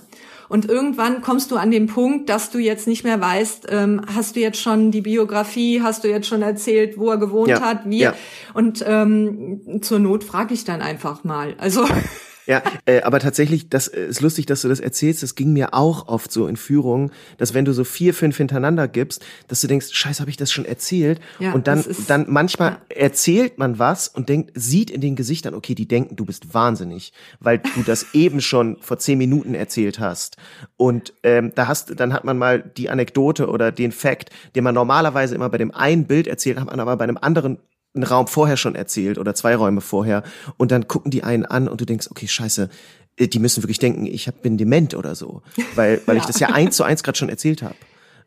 Und 0.49 0.69
irgendwann 0.69 1.21
kommst 1.21 1.51
du 1.51 1.57
an 1.57 1.71
den 1.71 1.87
Punkt, 1.87 2.29
dass 2.29 2.49
du 2.49 2.59
jetzt 2.59 2.87
nicht 2.87 3.03
mehr 3.03 3.19
weißt, 3.19 3.67
ähm, 3.69 4.01
hast 4.13 4.35
du 4.35 4.39
jetzt 4.39 4.59
schon 4.59 4.91
die 4.91 5.01
Biografie, 5.01 5.81
hast 5.81 6.03
du 6.03 6.09
jetzt 6.09 6.27
schon 6.27 6.41
erzählt, 6.41 6.97
wo 6.97 7.09
er 7.09 7.17
gewohnt 7.17 7.49
ja, 7.49 7.61
hat, 7.61 7.81
wie. 7.85 8.01
Ja. 8.01 8.13
Und 8.53 8.83
ähm, 8.87 9.81
zur 9.81 9.99
Not 9.99 10.23
frage 10.23 10.53
ich 10.53 10.65
dann 10.65 10.81
einfach 10.81 11.23
mal. 11.23 11.55
Also 11.57 11.85
Ja, 12.45 12.61
äh, 12.85 13.01
aber 13.01 13.19
tatsächlich, 13.19 13.69
das 13.69 13.87
äh, 13.87 14.05
ist 14.05 14.21
lustig, 14.21 14.45
dass 14.45 14.61
du 14.61 14.67
das 14.67 14.79
erzählst. 14.79 15.23
Das 15.23 15.35
ging 15.35 15.53
mir 15.53 15.73
auch 15.73 16.07
oft 16.07 16.31
so 16.31 16.47
in 16.47 16.57
Führungen, 16.57 17.11
dass 17.37 17.53
wenn 17.53 17.65
du 17.65 17.73
so 17.73 17.83
vier, 17.83 18.13
fünf 18.13 18.37
hintereinander 18.37 18.87
gibst, 18.87 19.23
dass 19.47 19.61
du 19.61 19.67
denkst, 19.67 19.87
scheiße, 19.91 20.19
habe 20.19 20.29
ich 20.29 20.37
das 20.37 20.51
schon 20.51 20.65
erzählt? 20.65 21.19
Ja, 21.39 21.53
und 21.53 21.67
dann, 21.67 21.79
ist, 21.79 22.09
dann 22.09 22.25
manchmal 22.27 22.71
ja. 22.71 22.97
erzählt 22.97 23.57
man 23.57 23.79
was 23.79 24.07
und 24.07 24.29
denkt, 24.29 24.51
sieht 24.55 24.89
in 24.89 25.01
den 25.01 25.15
Gesichtern, 25.15 25.53
okay, 25.53 25.75
die 25.75 25.87
denken, 25.87 26.15
du 26.15 26.25
bist 26.25 26.53
wahnsinnig, 26.53 27.13
weil 27.39 27.59
du 27.59 27.83
das 27.85 28.07
eben 28.13 28.41
schon 28.41 28.77
vor 28.81 28.99
zehn 28.99 29.17
Minuten 29.17 29.55
erzählt 29.55 29.99
hast. 29.99 30.37
Und 30.77 31.13
ähm, 31.23 31.51
da 31.55 31.67
hast, 31.67 31.99
dann 31.99 32.13
hat 32.13 32.23
man 32.23 32.37
mal 32.37 32.61
die 32.61 32.89
Anekdote 32.89 33.47
oder 33.47 33.71
den 33.71 33.91
Fact, 33.91 34.29
den 34.55 34.63
man 34.63 34.75
normalerweise 34.75 35.35
immer 35.35 35.49
bei 35.49 35.57
dem 35.57 35.71
einen 35.71 36.05
Bild 36.05 36.27
erzählt, 36.27 36.59
hat 36.59 36.67
man 36.67 36.79
aber 36.79 36.97
bei 36.97 37.03
einem 37.03 37.17
anderen 37.17 37.59
einen 37.95 38.03
Raum 38.03 38.27
vorher 38.27 38.57
schon 38.57 38.75
erzählt 38.75 39.17
oder 39.17 39.35
zwei 39.35 39.55
Räume 39.55 39.81
vorher 39.81 40.23
und 40.57 40.71
dann 40.71 40.87
gucken 40.87 41.11
die 41.11 41.23
einen 41.23 41.45
an 41.45 41.67
und 41.67 41.79
du 41.81 41.85
denkst, 41.85 42.07
okay, 42.09 42.27
scheiße, 42.27 42.69
äh, 43.17 43.27
die 43.27 43.39
müssen 43.39 43.63
wirklich 43.63 43.79
denken, 43.79 44.05
ich 44.05 44.27
hab, 44.27 44.41
bin 44.41 44.57
dement 44.57 44.95
oder 44.95 45.15
so, 45.15 45.41
weil, 45.75 46.01
weil 46.05 46.15
ja. 46.17 46.21
ich 46.21 46.27
das 46.27 46.39
ja 46.39 46.49
eins 46.49 46.75
zu 46.75 46.83
eins 46.83 47.03
gerade 47.03 47.17
schon 47.17 47.29
erzählt 47.29 47.61
habe. 47.61 47.75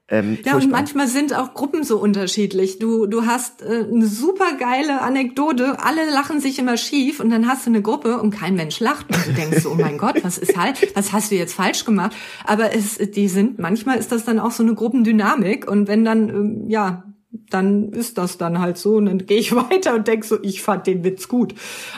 Ähm, 0.08 0.38
ja, 0.44 0.54
und 0.54 0.70
manchmal 0.70 1.08
sind 1.08 1.34
auch 1.36 1.52
Gruppen 1.52 1.82
so 1.82 1.98
unterschiedlich. 1.98 2.78
Du, 2.78 3.06
du 3.06 3.26
hast 3.26 3.62
äh, 3.62 3.86
eine 3.90 4.06
super 4.06 4.52
geile 4.56 5.00
Anekdote, 5.00 5.78
alle 5.80 6.08
lachen 6.08 6.40
sich 6.40 6.60
immer 6.60 6.76
schief 6.76 7.18
und 7.18 7.30
dann 7.30 7.48
hast 7.48 7.66
du 7.66 7.70
eine 7.70 7.82
Gruppe 7.82 8.20
und 8.20 8.30
kein 8.30 8.54
Mensch 8.54 8.78
lacht 8.78 9.06
und 9.08 9.26
du 9.26 9.32
denkst 9.32 9.62
so, 9.62 9.70
oh 9.70 9.74
mein 9.74 9.98
Gott, 9.98 10.22
was 10.22 10.38
ist 10.38 10.56
halt, 10.56 10.94
was 10.94 11.12
hast 11.12 11.32
du 11.32 11.34
jetzt 11.34 11.54
falsch 11.54 11.84
gemacht? 11.84 12.14
Aber 12.44 12.72
es, 12.72 12.98
die 12.98 13.26
sind, 13.26 13.58
manchmal 13.58 13.98
ist 13.98 14.12
das 14.12 14.24
dann 14.24 14.38
auch 14.38 14.52
so 14.52 14.62
eine 14.62 14.76
Gruppendynamik 14.76 15.68
und 15.68 15.88
wenn 15.88 16.04
dann, 16.04 16.28
ähm, 16.28 16.64
ja, 16.68 17.02
dann 17.50 17.92
ist 17.92 18.18
das 18.18 18.38
dann 18.38 18.60
halt 18.60 18.78
so 18.78 18.96
und 18.96 19.06
dann 19.06 19.18
gehe 19.26 19.38
ich 19.38 19.54
weiter 19.56 19.94
und 19.94 20.08
denk 20.08 20.24
so, 20.24 20.38
ich 20.42 20.62
fand 20.62 20.86
den 20.86 21.04
Witz 21.04 21.28
gut. 21.28 21.54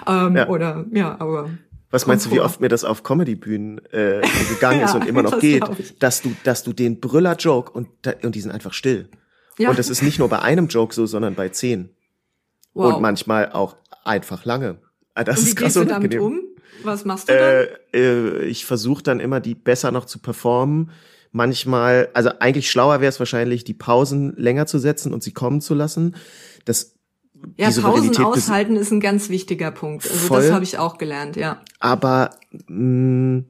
Ähm, 0.06 0.36
ja. 0.36 0.48
Oder 0.48 0.86
ja, 0.92 1.16
aber. 1.18 1.50
Was 1.90 2.06
meinst 2.06 2.26
du, 2.26 2.30
wie 2.32 2.40
oft 2.40 2.60
mir 2.60 2.68
das 2.68 2.84
auf 2.84 3.02
Comedy-Bühnen 3.02 3.78
äh, 3.92 4.20
gegangen 4.50 4.82
ist 4.82 4.92
ja, 4.92 5.00
und 5.00 5.06
immer 5.06 5.22
noch 5.22 5.38
geht, 5.38 5.64
dass 5.98 6.20
du, 6.20 6.36
dass 6.44 6.62
du 6.62 6.74
den 6.74 7.00
Brüller-Joke 7.00 7.72
und, 7.72 7.88
und 8.22 8.34
die 8.34 8.40
sind 8.40 8.50
einfach 8.50 8.74
still. 8.74 9.08
Ja. 9.58 9.70
Und 9.70 9.78
das 9.78 9.88
ist 9.88 10.02
nicht 10.02 10.18
nur 10.18 10.28
bei 10.28 10.40
einem 10.40 10.68
Joke 10.68 10.94
so, 10.94 11.06
sondern 11.06 11.34
bei 11.34 11.48
zehn. 11.48 11.90
Wow. 12.74 12.94
Und 12.94 13.02
manchmal 13.02 13.52
auch 13.52 13.76
einfach 14.04 14.44
lange. 14.44 14.78
Ah, 15.14 15.24
das 15.24 15.38
und 15.38 15.44
wie 15.44 15.48
ist 15.48 15.56
krass 15.56 15.74
gehst 15.74 15.76
du 15.76 15.84
damit 15.84 16.14
um? 16.18 16.40
Was 16.84 17.04
machst 17.04 17.28
du 17.28 17.32
dann? 17.32 17.66
Äh, 17.92 17.98
äh, 17.98 18.44
ich 18.44 18.66
versuche 18.66 19.02
dann 19.02 19.18
immer, 19.18 19.40
die 19.40 19.54
besser 19.54 19.90
noch 19.90 20.04
zu 20.04 20.18
performen 20.18 20.90
manchmal, 21.32 22.08
also 22.14 22.30
eigentlich 22.40 22.70
schlauer 22.70 23.00
wäre 23.00 23.08
es 23.08 23.18
wahrscheinlich, 23.18 23.64
die 23.64 23.74
Pausen 23.74 24.34
länger 24.36 24.66
zu 24.66 24.78
setzen 24.78 25.12
und 25.12 25.22
sie 25.22 25.32
kommen 25.32 25.60
zu 25.60 25.74
lassen. 25.74 26.16
Das 26.64 26.94
ja, 27.56 27.70
Pausen 27.70 28.16
aushalten 28.24 28.76
ist 28.76 28.90
ein 28.90 29.00
ganz 29.00 29.28
wichtiger 29.28 29.70
Punkt. 29.70 30.04
Also 30.04 30.18
voll, 30.18 30.42
das 30.42 30.52
habe 30.52 30.64
ich 30.64 30.78
auch 30.78 30.98
gelernt, 30.98 31.36
ja. 31.36 31.62
Aber 31.78 32.30
mh, 32.66 33.38
mm, 33.38 33.44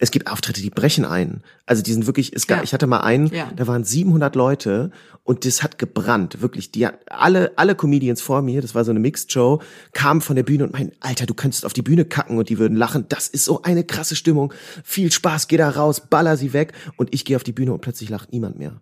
es 0.00 0.10
gibt 0.10 0.28
Auftritte, 0.28 0.62
die 0.62 0.70
brechen 0.70 1.04
ein. 1.04 1.42
Also 1.66 1.82
die 1.82 1.92
sind 1.92 2.06
wirklich, 2.06 2.34
es 2.34 2.46
gab, 2.46 2.58
ja. 2.58 2.64
ich 2.64 2.72
hatte 2.72 2.86
mal 2.86 3.00
einen, 3.00 3.26
ja. 3.28 3.52
da 3.54 3.66
waren 3.66 3.84
700 3.84 4.34
Leute 4.34 4.90
und 5.24 5.44
das 5.44 5.62
hat 5.62 5.78
gebrannt, 5.78 6.40
wirklich. 6.40 6.72
Die 6.72 6.88
alle 7.08 7.52
alle 7.56 7.74
Comedians 7.74 8.22
vor 8.22 8.40
mir, 8.40 8.62
das 8.62 8.74
war 8.74 8.84
so 8.84 8.90
eine 8.90 8.98
Mixed 8.98 9.30
Show, 9.30 9.60
kamen 9.92 10.22
von 10.22 10.36
der 10.36 10.42
Bühne 10.42 10.64
und 10.64 10.72
meinten, 10.72 10.96
Alter, 11.00 11.26
du 11.26 11.34
könntest 11.34 11.66
auf 11.66 11.74
die 11.74 11.82
Bühne 11.82 12.06
kacken 12.06 12.38
und 12.38 12.48
die 12.48 12.58
würden 12.58 12.78
lachen. 12.78 13.04
Das 13.10 13.28
ist 13.28 13.44
so 13.44 13.62
eine 13.62 13.84
krasse 13.84 14.16
Stimmung. 14.16 14.54
Viel 14.82 15.12
Spaß, 15.12 15.48
geh 15.48 15.58
da 15.58 15.68
raus, 15.68 16.00
baller 16.08 16.38
sie 16.38 16.54
weg 16.54 16.72
und 16.96 17.12
ich 17.12 17.26
gehe 17.26 17.36
auf 17.36 17.44
die 17.44 17.52
Bühne 17.52 17.72
und 17.74 17.82
plötzlich 17.82 18.08
lacht 18.08 18.32
niemand 18.32 18.58
mehr. 18.58 18.80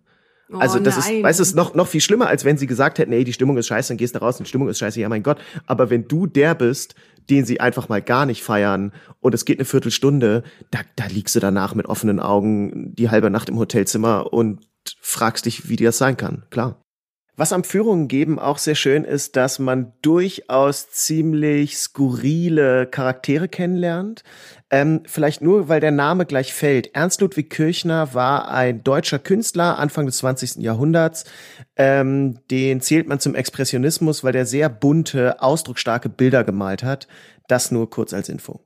Oh, 0.51 0.57
also 0.57 0.79
das 0.79 0.97
nein. 0.97 1.17
ist, 1.17 1.23
weißt 1.23 1.39
du, 1.39 1.43
ist 1.43 1.55
noch 1.55 1.75
noch 1.75 1.87
viel 1.87 2.01
schlimmer, 2.01 2.27
als 2.27 2.43
wenn 2.43 2.57
sie 2.57 2.65
gesagt 2.65 2.97
hätten, 2.97 3.11
ey, 3.11 3.23
die 3.23 3.33
Stimmung 3.33 3.57
ist 3.57 3.67
scheiße, 3.67 3.89
dann 3.89 3.97
gehst 3.97 4.15
du 4.15 4.19
raus, 4.19 4.39
und 4.39 4.47
die 4.47 4.49
Stimmung 4.49 4.67
ist 4.67 4.79
scheiße, 4.79 4.99
ja 4.99 5.07
mein 5.09 5.23
Gott. 5.23 5.37
Aber 5.67 5.89
wenn 5.89 6.07
du 6.07 6.25
der 6.25 6.55
bist, 6.55 6.95
den 7.29 7.45
sie 7.45 7.59
einfach 7.59 7.89
mal 7.89 8.01
gar 8.01 8.25
nicht 8.25 8.43
feiern 8.43 8.91
und 9.19 9.33
es 9.35 9.45
geht 9.45 9.59
eine 9.59 9.65
Viertelstunde, 9.65 10.43
da, 10.71 10.79
da 10.95 11.05
liegst 11.05 11.35
du 11.35 11.39
danach 11.39 11.75
mit 11.75 11.85
offenen 11.85 12.19
Augen 12.19 12.95
die 12.95 13.09
halbe 13.09 13.29
Nacht 13.29 13.49
im 13.49 13.59
Hotelzimmer 13.59 14.33
und 14.33 14.67
fragst 15.01 15.45
dich, 15.45 15.69
wie 15.69 15.75
dir 15.75 15.89
das 15.89 15.97
sein 15.99 16.17
kann. 16.17 16.43
Klar. 16.49 16.81
Was 17.39 17.53
am 17.53 17.63
Führungen 17.63 18.09
geben 18.09 18.37
auch 18.37 18.57
sehr 18.57 18.75
schön 18.75 19.05
ist, 19.05 19.37
dass 19.37 19.59
man 19.59 19.93
durchaus 20.01 20.89
ziemlich 20.89 21.77
skurrile 21.77 22.85
Charaktere 22.85 23.47
kennenlernt. 23.47 24.23
Ähm, 24.71 25.01
vielleicht 25.05 25.41
nur, 25.41 25.67
weil 25.67 25.79
der 25.79 25.91
Name 25.91 26.25
gleich 26.25 26.53
fällt. 26.53 26.93
Ernst 26.93 27.21
Ludwig 27.21 27.49
Kirchner 27.49 28.13
war 28.13 28.49
ein 28.49 28.83
deutscher 28.83 29.17
Künstler 29.17 29.79
Anfang 29.79 30.05
des 30.05 30.17
20. 30.17 30.57
Jahrhunderts. 30.57 31.25
Ähm, 31.75 32.39
den 32.51 32.79
zählt 32.79 33.07
man 33.07 33.19
zum 33.19 33.33
Expressionismus, 33.33 34.23
weil 34.23 34.33
der 34.33 34.45
sehr 34.45 34.69
bunte, 34.69 35.41
ausdrucksstarke 35.41 36.09
Bilder 36.09 36.43
gemalt 36.43 36.83
hat. 36.83 37.07
Das 37.47 37.71
nur 37.71 37.89
kurz 37.89 38.13
als 38.13 38.29
Info. 38.29 38.59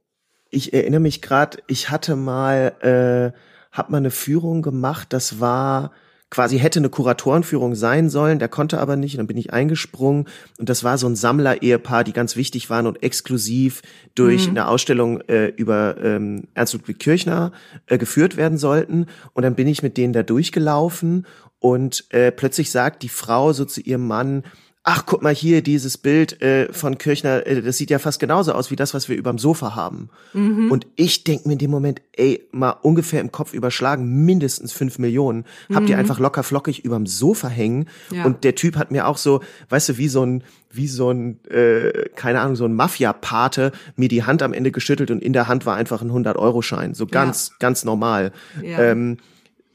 Ich 0.49 0.73
erinnere 0.73 0.99
mich 0.99 1.21
gerade, 1.21 1.59
ich 1.67 1.89
hatte 1.89 2.15
mal, 2.17 2.73
äh, 2.81 3.37
hab 3.71 3.89
mal 3.89 3.97
eine 3.97 4.11
Führung 4.11 4.61
gemacht. 4.61 5.13
Das 5.13 5.39
war 5.39 5.91
quasi 6.33 6.57
hätte 6.57 6.79
eine 6.79 6.89
Kuratorenführung 6.89 7.75
sein 7.75 8.09
sollen, 8.09 8.39
der 8.39 8.47
konnte 8.47 8.79
aber 8.79 8.95
nicht, 8.95 9.13
und 9.13 9.19
dann 9.19 9.27
bin 9.27 9.37
ich 9.37 9.53
eingesprungen 9.53 10.25
und 10.57 10.67
das 10.67 10.83
war 10.83 10.97
so 10.97 11.05
ein 11.05 11.15
Sammler-Ehepaar, 11.15 12.03
die 12.03 12.11
ganz 12.11 12.35
wichtig 12.35 12.71
waren 12.71 12.87
und 12.87 13.03
exklusiv 13.03 13.83
durch 14.15 14.45
mhm. 14.45 14.57
eine 14.57 14.67
Ausstellung 14.67 15.21
äh, 15.27 15.49
über 15.49 15.95
ähm, 16.03 16.47
Ernst 16.55 16.73
Ludwig 16.73 16.97
Kirchner 16.97 17.51
äh, 17.85 17.99
geführt 17.99 18.35
werden 18.35 18.57
sollten 18.57 19.05
und 19.33 19.43
dann 19.43 19.53
bin 19.53 19.67
ich 19.67 19.83
mit 19.83 19.95
denen 19.95 20.11
da 20.11 20.23
durchgelaufen 20.23 21.27
und 21.59 22.05
äh, 22.09 22.31
plötzlich 22.31 22.71
sagt 22.71 23.03
die 23.03 23.09
Frau 23.09 23.53
so 23.53 23.63
zu 23.65 23.81
ihrem 23.81 24.07
Mann, 24.07 24.41
ach, 24.85 25.05
guck 25.05 25.21
mal 25.21 25.33
hier, 25.33 25.61
dieses 25.61 25.97
Bild 25.97 26.41
äh, 26.41 26.71
von 26.73 26.97
Kirchner, 26.97 27.47
äh, 27.47 27.61
das 27.61 27.77
sieht 27.77 27.89
ja 27.89 27.99
fast 27.99 28.19
genauso 28.19 28.51
aus 28.51 28.69
wie 28.69 28.75
das, 28.75 28.93
was 28.93 29.07
wir 29.07 29.15
überm 29.15 29.37
Sofa 29.37 29.75
haben. 29.75 30.09
Mhm. 30.33 30.69
Und 30.71 30.87
ich 30.97 31.23
denk 31.23 31.45
mir 31.45 31.53
in 31.53 31.59
dem 31.59 31.71
Moment, 31.71 32.01
ey, 32.11 32.45
mal 32.51 32.71
ungefähr 32.71 33.21
im 33.21 33.31
Kopf 33.31 33.53
überschlagen, 33.53 34.25
mindestens 34.25 34.73
fünf 34.73 34.99
Millionen. 34.99 35.45
Mhm. 35.69 35.75
Habt 35.75 35.89
ihr 35.89 35.97
einfach 35.97 36.19
locker 36.19 36.43
flockig 36.43 36.83
überm 36.83 37.05
Sofa 37.05 37.47
hängen. 37.47 37.87
Ja. 38.11 38.25
Und 38.25 38.43
der 38.43 38.55
Typ 38.55 38.75
hat 38.75 38.91
mir 38.91 39.07
auch 39.07 39.17
so, 39.17 39.41
weißt 39.69 39.89
du, 39.89 39.97
wie 39.97 40.09
so 40.09 40.25
ein, 40.25 40.43
wie 40.69 40.87
so 40.87 41.11
ein, 41.11 41.39
äh, 41.45 42.09
keine 42.15 42.41
Ahnung, 42.41 42.57
so 42.57 42.65
ein 42.65 42.73
Mafia-Pate 42.73 43.71
mir 43.95 44.09
die 44.09 44.23
Hand 44.23 44.43
am 44.43 44.51
Ende 44.51 44.71
geschüttelt 44.71 45.11
und 45.11 45.23
in 45.23 45.31
der 45.31 45.47
Hand 45.47 45.65
war 45.65 45.77
einfach 45.77 46.01
ein 46.01 46.11
100-Euro-Schein. 46.11 46.93
So 46.93 47.05
ganz, 47.05 47.49
ja. 47.49 47.55
ganz 47.59 47.85
normal. 47.85 48.33
Ja. 48.61 48.79
Ähm, 48.79 49.17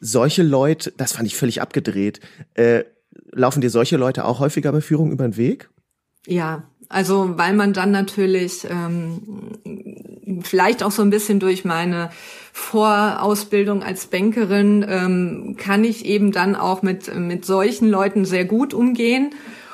solche 0.01 0.43
Leute, 0.43 0.93
das 0.97 1.13
fand 1.13 1.27
ich 1.27 1.37
völlig 1.37 1.63
abgedreht. 1.63 2.21
Äh, 2.55 2.85
laufen 3.33 3.61
dir 3.61 3.71
solche 3.71 3.97
Leute 3.97 4.25
auch 4.25 4.41
häufiger 4.41 4.73
bei 4.73 4.81
Führung 4.81 5.13
über 5.13 5.27
den 5.27 5.37
Weg? 5.37 5.71
Ja, 6.27 6.65
also 6.89 7.37
weil 7.37 7.55
man 7.55 7.73
dann 7.73 7.91
natürlich 7.91 8.67
ähm, 8.71 10.41
vielleicht 10.43 10.83
auch 10.83 10.91
so 10.91 11.03
ein 11.03 11.11
bisschen 11.11 11.39
durch 11.39 11.65
meine 11.65 12.11
Vorausbildung 12.53 13.83
als 13.83 14.07
Bankerin 14.07 14.85
ähm, 14.89 15.57
kann 15.59 15.85
ich 15.85 16.07
eben 16.07 16.33
dann 16.33 16.57
auch 16.57 16.83
mit 16.83 17.15
mit 17.15 17.45
solchen 17.45 17.89
Leuten 17.89 18.25
sehr 18.25 18.45
gut 18.45 18.75
umgehen 18.75 19.31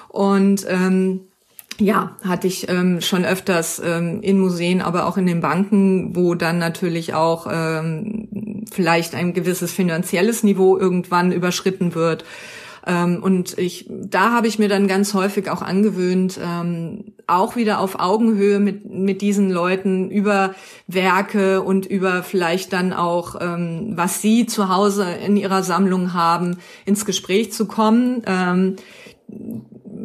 und 0.09 0.67
ähm, 0.69 1.21
ja, 1.79 2.17
hatte 2.23 2.47
ich 2.47 2.69
ähm, 2.69 3.01
schon 3.01 3.25
öfters 3.25 3.83
ähm, 3.85 4.21
in 4.23 4.39
Museen, 4.39 4.81
aber 4.81 5.07
auch 5.07 5.17
in 5.17 5.27
den 5.27 5.41
Banken, 5.41 6.15
wo 6.15 6.35
dann 6.35 6.59
natürlich 6.59 7.15
auch 7.15 7.49
ähm, 7.51 8.65
vielleicht 8.71 9.15
ein 9.15 9.35
gewisses 9.35 9.73
finanzielles 9.73 10.45
Niveau 10.45 10.79
irgendwann 10.79 11.33
überschritten 11.33 11.95
wird. 11.95 12.25
Ähm, 12.87 13.23
und 13.23 13.59
ich, 13.59 13.87
da 13.89 14.33
habe 14.33 14.47
ich 14.47 14.59
mir 14.59 14.69
dann 14.69 14.89
ganz 14.89 15.15
häufig 15.15 15.51
auch 15.51 15.63
angewöhnt, 15.63 16.39
ähm, 16.43 17.15
auch 17.27 17.57
wieder 17.57 17.81
auf 17.81 17.99
Augenhöhe 17.99 18.61
mit, 18.61 18.85
mit 18.85 19.23
diesen 19.23 19.51
Leuten 19.51 20.11
über 20.11 20.55
Werke 20.87 21.63
und 21.63 21.87
über 21.87 22.23
vielleicht 22.23 22.73
dann 22.73 22.93
auch, 22.93 23.37
ähm, 23.41 23.93
was 23.95 24.21
sie 24.21 24.47
zu 24.47 24.69
Hause 24.69 25.07
in 25.27 25.37
ihrer 25.37 25.63
Sammlung 25.63 26.13
haben, 26.13 26.59
ins 26.85 27.07
Gespräch 27.07 27.53
zu 27.53 27.67
kommen. 27.67 28.23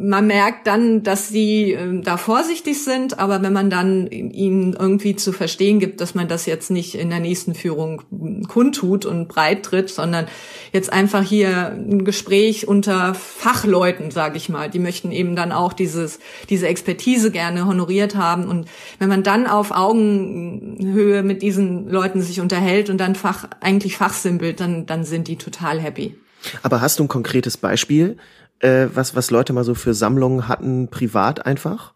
Man 0.02 0.28
merkt 0.28 0.66
dann, 0.66 1.02
dass 1.02 1.28
sie 1.28 1.72
äh, 1.72 2.00
da 2.00 2.16
vorsichtig 2.16 2.82
sind, 2.82 3.18
aber 3.18 3.42
wenn 3.42 3.52
man 3.52 3.68
dann 3.68 4.06
ihnen 4.06 4.72
irgendwie 4.72 5.14
zu 5.14 5.32
verstehen 5.32 5.78
gibt, 5.78 6.00
dass 6.00 6.14
man 6.14 6.26
das 6.26 6.46
jetzt 6.46 6.70
nicht 6.70 6.94
in 6.94 7.10
der 7.10 7.20
nächsten 7.20 7.54
Führung 7.54 8.02
kundtut 8.48 9.04
und 9.04 9.28
breit 9.28 9.62
tritt, 9.62 9.90
sondern 9.90 10.26
jetzt 10.72 10.90
einfach 10.90 11.22
hier 11.22 11.72
ein 11.72 12.04
Gespräch 12.06 12.66
unter 12.66 13.12
Fachleuten, 13.14 14.10
sage 14.10 14.38
ich 14.38 14.48
mal, 14.48 14.70
die 14.70 14.78
möchten 14.78 15.12
eben 15.12 15.36
dann 15.36 15.52
auch 15.52 15.74
dieses 15.74 16.18
diese 16.48 16.66
Expertise 16.66 17.30
gerne 17.30 17.66
honoriert 17.66 18.14
haben 18.14 18.48
und 18.48 18.68
wenn 18.98 19.10
man 19.10 19.22
dann 19.22 19.46
auf 19.46 19.70
Augenhöhe 19.70 21.22
mit 21.22 21.42
diesen 21.42 21.88
Leuten 21.90 22.22
sich 22.22 22.40
unterhält 22.40 22.88
und 22.88 22.98
dann 22.98 23.14
Fach 23.14 23.48
eigentlich 23.60 23.98
fachsimpelt, 23.98 24.60
dann 24.60 24.86
dann 24.86 25.04
sind 25.04 25.28
die 25.28 25.36
total 25.36 25.78
happy. 25.78 26.14
Aber 26.62 26.80
hast 26.80 26.98
du 26.98 27.04
ein 27.04 27.08
konkretes 27.08 27.56
Beispiel, 27.56 28.16
äh, 28.60 28.86
was, 28.94 29.14
was 29.16 29.30
Leute 29.30 29.52
mal 29.52 29.64
so 29.64 29.74
für 29.74 29.94
Sammlungen 29.94 30.48
hatten, 30.48 30.88
privat 30.88 31.46
einfach? 31.46 31.94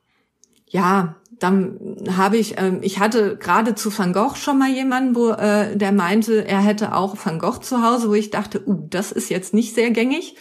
Ja, 0.68 1.16
dann 1.38 1.96
habe 2.16 2.36
ich, 2.36 2.54
ähm, 2.58 2.78
ich 2.82 2.98
hatte 2.98 3.36
gerade 3.36 3.74
zu 3.74 3.96
Van 3.96 4.12
Gogh 4.12 4.36
schon 4.36 4.58
mal 4.58 4.70
jemanden, 4.70 5.14
wo 5.14 5.30
äh, 5.30 5.76
der 5.76 5.92
meinte, 5.92 6.46
er 6.46 6.60
hätte 6.60 6.94
auch 6.94 7.16
Van 7.22 7.38
Gogh 7.38 7.60
zu 7.60 7.82
Hause, 7.82 8.08
wo 8.08 8.14
ich 8.14 8.30
dachte, 8.30 8.62
uh, 8.66 8.86
das 8.88 9.12
ist 9.12 9.30
jetzt 9.30 9.52
nicht 9.52 9.74
sehr 9.74 9.90
gängig, 9.90 10.36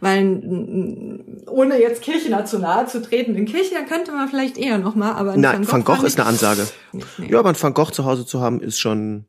weil 0.00 1.22
ohne 1.46 1.80
jetzt 1.80 2.02
Kirchner 2.02 2.44
zu 2.44 2.58
nahe 2.58 2.86
zu 2.86 3.02
treten, 3.02 3.34
in 3.34 3.46
Kirche 3.46 3.74
könnte 3.88 4.12
man 4.12 4.28
vielleicht 4.28 4.58
eher 4.58 4.78
noch 4.78 4.94
mal, 4.94 5.12
aber 5.12 5.36
Nein, 5.36 5.66
Van 5.70 5.84
Gogh, 5.84 5.92
Van 5.92 5.98
Gogh 5.98 6.06
ist 6.06 6.18
eine 6.18 6.28
Ansage. 6.28 6.66
Nee. 7.18 7.30
Ja, 7.30 7.40
aber 7.40 7.50
ein 7.50 7.60
Van 7.60 7.74
Gogh 7.74 7.92
zu 7.92 8.04
Hause 8.04 8.24
zu 8.24 8.40
haben 8.40 8.60
ist 8.60 8.78
schon 8.78 9.26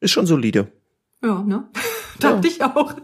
ist 0.00 0.12
schon 0.12 0.26
solide. 0.26 0.68
Ja, 1.22 1.42
ne? 1.42 1.68
Dachte 2.20 2.48
ja. 2.48 2.54
ich 2.54 2.62
auch. 2.62 2.94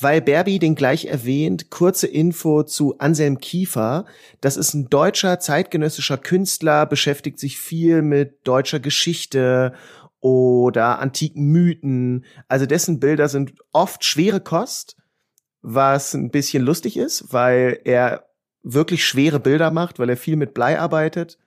Weil 0.00 0.20
Berbi 0.20 0.58
den 0.58 0.74
gleich 0.74 1.04
erwähnt, 1.04 1.70
kurze 1.70 2.08
Info 2.08 2.64
zu 2.64 2.98
Anselm 2.98 3.38
Kiefer. 3.38 4.06
Das 4.40 4.56
ist 4.56 4.74
ein 4.74 4.88
deutscher 4.90 5.38
zeitgenössischer 5.38 6.18
Künstler, 6.18 6.84
beschäftigt 6.86 7.38
sich 7.38 7.58
viel 7.58 8.02
mit 8.02 8.46
deutscher 8.46 8.80
Geschichte 8.80 9.72
oder 10.18 10.98
antiken 10.98 11.46
Mythen. 11.52 12.24
Also 12.48 12.66
dessen 12.66 12.98
Bilder 12.98 13.28
sind 13.28 13.54
oft 13.72 14.04
schwere 14.04 14.40
Kost, 14.40 14.96
was 15.62 16.14
ein 16.14 16.30
bisschen 16.30 16.64
lustig 16.64 16.96
ist, 16.96 17.32
weil 17.32 17.80
er 17.84 18.28
wirklich 18.64 19.04
schwere 19.04 19.38
Bilder 19.38 19.70
macht, 19.70 19.98
weil 19.98 20.10
er 20.10 20.16
viel 20.16 20.36
mit 20.36 20.54
Blei 20.54 20.78
arbeitet. 20.80 21.38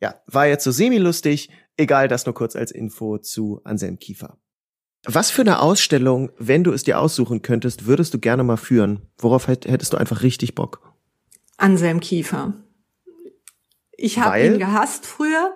Ja, 0.00 0.22
war 0.26 0.46
jetzt 0.46 0.64
so 0.64 0.70
semi-lustig. 0.70 1.50
Egal, 1.76 2.08
das 2.08 2.24
nur 2.24 2.34
kurz 2.34 2.56
als 2.56 2.70
Info 2.70 3.18
zu 3.18 3.60
Anselm 3.64 3.98
Kiefer. 3.98 4.38
Was 5.06 5.30
für 5.30 5.42
eine 5.42 5.60
Ausstellung, 5.60 6.30
wenn 6.38 6.62
du 6.62 6.72
es 6.72 6.82
dir 6.82 7.00
aussuchen 7.00 7.42
könntest, 7.42 7.86
würdest 7.86 8.12
du 8.12 8.18
gerne 8.18 8.44
mal 8.44 8.58
führen? 8.58 9.00
Worauf 9.18 9.48
hättest 9.48 9.92
du 9.92 9.96
einfach 9.96 10.22
richtig 10.22 10.54
Bock? 10.54 10.92
Anselm 11.56 12.00
Kiefer. 12.00 12.54
Ich 13.96 14.18
habe 14.18 14.40
ihn 14.40 14.58
gehasst 14.58 15.06
früher. 15.06 15.54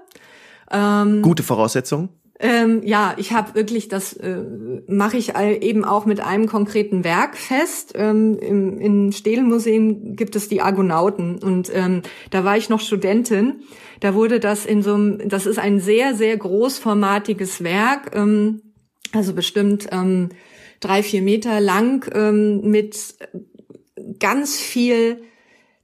Ähm, 0.71 1.23
Gute 1.23 1.43
Voraussetzung. 1.43 2.09
Ähm, 2.41 2.83
ja, 2.85 3.15
ich 3.17 3.33
habe 3.33 3.55
wirklich, 3.55 3.89
das 3.89 4.13
äh, 4.15 4.43
mache 4.89 5.17
ich 5.17 5.37
eben 5.37 5.85
auch 5.85 6.05
mit 6.05 6.21
einem 6.21 6.47
konkreten 6.47 7.05
Werk 7.05 7.37
fest. 7.37 7.93
Ähm, 7.95 8.37
Im 8.39 8.81
im 8.81 9.13
Stählmuseum 9.13 10.17
gibt 10.17 10.35
es 10.37 10.49
die 10.49 10.61
Argonauten 10.61 11.39
und 11.43 11.71
ähm, 11.73 12.03
da 12.31 12.45
war 12.45 12.57
ich 12.57 12.69
noch 12.69 12.81
Studentin. 12.81 13.61
Da 14.01 14.15
wurde 14.15 14.41
das 14.41 14.67
in 14.67 14.83
so 14.83 14.95
einem, 14.95 15.29
das 15.29 15.47
ist 15.47 15.59
ein 15.59 15.81
sehr, 15.81 16.15
sehr 16.15 16.37
großformatiges 16.37 17.63
Werk. 17.63 18.15
Ähm, 18.15 18.61
also 19.15 19.33
bestimmt 19.33 19.89
ähm, 19.93 20.31
drei, 20.81 21.03
vier 21.03 21.23
Meter 21.23 21.61
lang 21.61 22.11
ähm, 22.15 22.61
mit 22.71 23.15
ganz 24.19 24.57
viel 24.59 25.23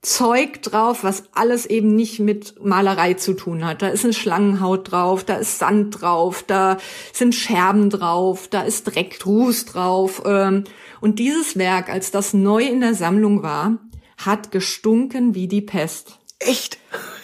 Zeug 0.02 0.62
drauf, 0.62 1.04
was 1.04 1.24
alles 1.34 1.66
eben 1.66 1.94
nicht 1.94 2.20
mit 2.20 2.64
Malerei 2.64 3.14
zu 3.14 3.34
tun 3.34 3.66
hat. 3.66 3.82
Da 3.82 3.88
ist 3.88 4.04
eine 4.04 4.14
Schlangenhaut 4.14 4.90
drauf, 4.90 5.24
da 5.24 5.36
ist 5.36 5.58
Sand 5.58 6.00
drauf, 6.00 6.42
da 6.46 6.78
sind 7.12 7.34
Scherben 7.34 7.90
drauf, 7.90 8.48
da 8.48 8.62
ist 8.62 8.84
Dreck, 8.84 9.24
Ruß 9.26 9.66
drauf. 9.66 10.22
Ähm, 10.24 10.64
und 11.02 11.18
dieses 11.18 11.58
Werk, 11.58 11.90
als 11.90 12.10
das 12.10 12.32
neu 12.32 12.64
in 12.64 12.80
der 12.80 12.94
Sammlung 12.94 13.42
war, 13.42 13.78
hat 14.16 14.50
gestunken 14.50 15.34
wie 15.34 15.48
die 15.48 15.62
Pest. 15.62 16.18
Echt? 16.38 16.78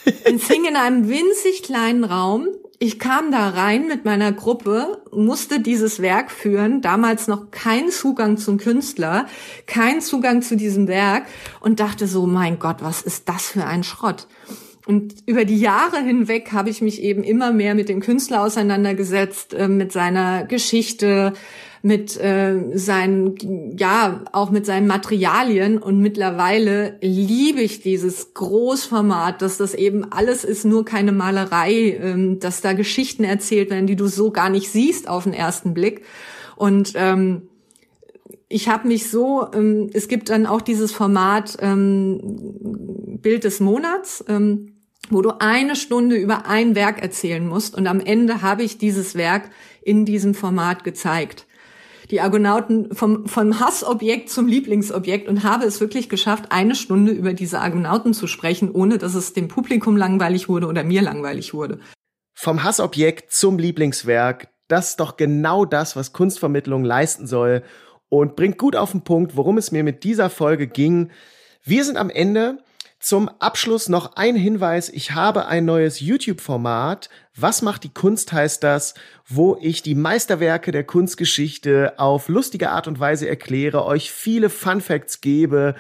es 0.04 0.46
hing 0.46 0.66
in 0.66 0.76
einem 0.76 1.08
winzig 1.08 1.62
kleinen 1.62 2.04
Raum 2.04 2.46
ich 2.78 2.98
kam 2.98 3.30
da 3.30 3.48
rein 3.50 3.88
mit 3.88 4.04
meiner 4.04 4.32
Gruppe, 4.32 5.02
musste 5.10 5.60
dieses 5.60 6.00
Werk 6.02 6.30
führen, 6.30 6.82
damals 6.82 7.26
noch 7.26 7.50
kein 7.50 7.90
Zugang 7.90 8.36
zum 8.36 8.58
Künstler, 8.58 9.26
kein 9.66 10.00
Zugang 10.00 10.42
zu 10.42 10.56
diesem 10.56 10.86
Werk 10.86 11.24
und 11.60 11.80
dachte 11.80 12.06
so, 12.06 12.26
mein 12.26 12.58
Gott, 12.58 12.78
was 12.80 13.02
ist 13.02 13.28
das 13.28 13.46
für 13.46 13.64
ein 13.64 13.82
Schrott? 13.82 14.26
Und 14.86 15.14
über 15.26 15.44
die 15.44 15.58
Jahre 15.58 16.00
hinweg 16.00 16.52
habe 16.52 16.70
ich 16.70 16.80
mich 16.80 17.02
eben 17.02 17.24
immer 17.24 17.50
mehr 17.50 17.74
mit 17.74 17.88
dem 17.88 18.00
Künstler 18.00 18.42
auseinandergesetzt, 18.42 19.52
äh, 19.54 19.68
mit 19.68 19.90
seiner 19.90 20.44
Geschichte, 20.44 21.32
mit 21.86 22.16
äh, 22.16 22.76
seinen, 22.76 23.76
ja, 23.78 24.24
auch 24.32 24.50
mit 24.50 24.66
seinen 24.66 24.88
Materialien. 24.88 25.78
Und 25.78 26.00
mittlerweile 26.00 26.96
liebe 27.00 27.60
ich 27.60 27.80
dieses 27.80 28.34
Großformat, 28.34 29.40
dass 29.40 29.56
das 29.56 29.72
eben 29.72 30.10
alles 30.10 30.42
ist, 30.42 30.64
nur 30.64 30.84
keine 30.84 31.12
Malerei, 31.12 31.96
ähm, 32.02 32.40
dass 32.40 32.60
da 32.60 32.72
Geschichten 32.72 33.22
erzählt 33.22 33.70
werden, 33.70 33.86
die 33.86 33.94
du 33.94 34.08
so 34.08 34.32
gar 34.32 34.50
nicht 34.50 34.68
siehst 34.68 35.08
auf 35.08 35.24
den 35.24 35.32
ersten 35.32 35.74
Blick. 35.74 36.02
Und 36.56 36.94
ähm, 36.96 37.42
ich 38.48 38.68
habe 38.68 38.88
mich 38.88 39.08
so, 39.08 39.46
ähm, 39.54 39.88
es 39.92 40.08
gibt 40.08 40.28
dann 40.28 40.46
auch 40.46 40.62
dieses 40.62 40.90
Format 40.90 41.56
ähm, 41.60 42.20
Bild 43.22 43.44
des 43.44 43.60
Monats. 43.60 44.24
Ähm, 44.26 44.72
wo 45.08 45.22
du 45.22 45.38
eine 45.38 45.76
Stunde 45.76 46.16
über 46.16 46.46
ein 46.46 46.74
Werk 46.74 47.00
erzählen 47.00 47.46
musst. 47.46 47.76
Und 47.76 47.86
am 47.86 48.00
Ende 48.00 48.42
habe 48.42 48.64
ich 48.64 48.76
dieses 48.76 49.14
Werk 49.14 49.50
in 49.82 50.04
diesem 50.04 50.34
Format 50.34 50.82
gezeigt 50.82 51.46
die 52.10 52.20
Argonauten 52.20 52.94
vom, 52.94 53.26
vom 53.26 53.60
Hassobjekt 53.60 54.30
zum 54.30 54.46
Lieblingsobjekt 54.46 55.28
und 55.28 55.42
habe 55.42 55.64
es 55.64 55.80
wirklich 55.80 56.08
geschafft, 56.08 56.46
eine 56.50 56.74
Stunde 56.74 57.12
über 57.12 57.32
diese 57.32 57.60
Argonauten 57.60 58.14
zu 58.14 58.26
sprechen, 58.26 58.70
ohne 58.70 58.98
dass 58.98 59.14
es 59.14 59.32
dem 59.32 59.48
Publikum 59.48 59.96
langweilig 59.96 60.48
wurde 60.48 60.66
oder 60.66 60.84
mir 60.84 61.02
langweilig 61.02 61.54
wurde. 61.54 61.80
Vom 62.34 62.62
Hassobjekt 62.62 63.32
zum 63.32 63.58
Lieblingswerk, 63.58 64.48
das 64.68 64.90
ist 64.90 65.00
doch 65.00 65.16
genau 65.16 65.64
das, 65.64 65.96
was 65.96 66.12
Kunstvermittlung 66.12 66.84
leisten 66.84 67.26
soll 67.26 67.62
und 68.08 68.36
bringt 68.36 68.58
gut 68.58 68.76
auf 68.76 68.92
den 68.92 69.02
Punkt, 69.02 69.36
worum 69.36 69.58
es 69.58 69.72
mir 69.72 69.82
mit 69.82 70.04
dieser 70.04 70.30
Folge 70.30 70.66
ging. 70.66 71.10
Wir 71.62 71.84
sind 71.84 71.96
am 71.96 72.10
Ende. 72.10 72.58
Zum 73.06 73.28
Abschluss 73.38 73.88
noch 73.88 74.16
ein 74.16 74.34
Hinweis. 74.34 74.88
Ich 74.88 75.12
habe 75.12 75.46
ein 75.46 75.64
neues 75.64 76.00
YouTube-Format. 76.00 77.08
Was 77.36 77.62
macht 77.62 77.84
die 77.84 77.94
Kunst 77.94 78.32
heißt 78.32 78.64
das, 78.64 78.94
wo 79.28 79.56
ich 79.60 79.80
die 79.82 79.94
Meisterwerke 79.94 80.72
der 80.72 80.82
Kunstgeschichte 80.82 82.00
auf 82.00 82.28
lustige 82.28 82.70
Art 82.70 82.88
und 82.88 82.98
Weise 82.98 83.28
erkläre, 83.28 83.84
euch 83.84 84.10
viele 84.10 84.50
Fun 84.50 84.80
Facts 84.80 85.20
gebe, 85.20 85.76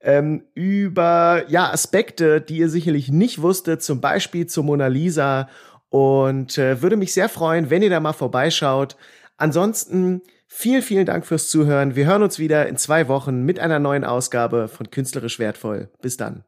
ähm, 0.00 0.44
über 0.54 1.44
ja 1.48 1.70
Aspekte, 1.70 2.40
die 2.40 2.56
ihr 2.56 2.70
sicherlich 2.70 3.10
nicht 3.10 3.42
wusstet, 3.42 3.82
zum 3.82 4.00
Beispiel 4.00 4.46
zur 4.46 4.64
Mona 4.64 4.86
Lisa 4.86 5.50
und 5.90 6.56
äh, 6.56 6.80
würde 6.80 6.96
mich 6.96 7.12
sehr 7.12 7.28
freuen, 7.28 7.68
wenn 7.68 7.82
ihr 7.82 7.90
da 7.90 8.00
mal 8.00 8.14
vorbeischaut. 8.14 8.96
Ansonsten 9.36 10.22
vielen, 10.46 10.80
vielen 10.80 11.04
Dank 11.04 11.26
fürs 11.26 11.50
Zuhören. 11.50 11.94
Wir 11.94 12.06
hören 12.06 12.22
uns 12.22 12.38
wieder 12.38 12.66
in 12.68 12.78
zwei 12.78 13.06
Wochen 13.08 13.42
mit 13.42 13.58
einer 13.58 13.80
neuen 13.80 14.04
Ausgabe 14.04 14.66
von 14.68 14.90
Künstlerisch 14.90 15.38
Wertvoll. 15.38 15.90
Bis 16.00 16.16
dann. 16.16 16.44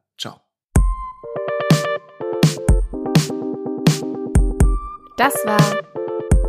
Das 5.15 5.35
war 5.45 5.59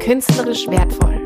Künstlerisch 0.01 0.67
Wertvoll 0.69 1.24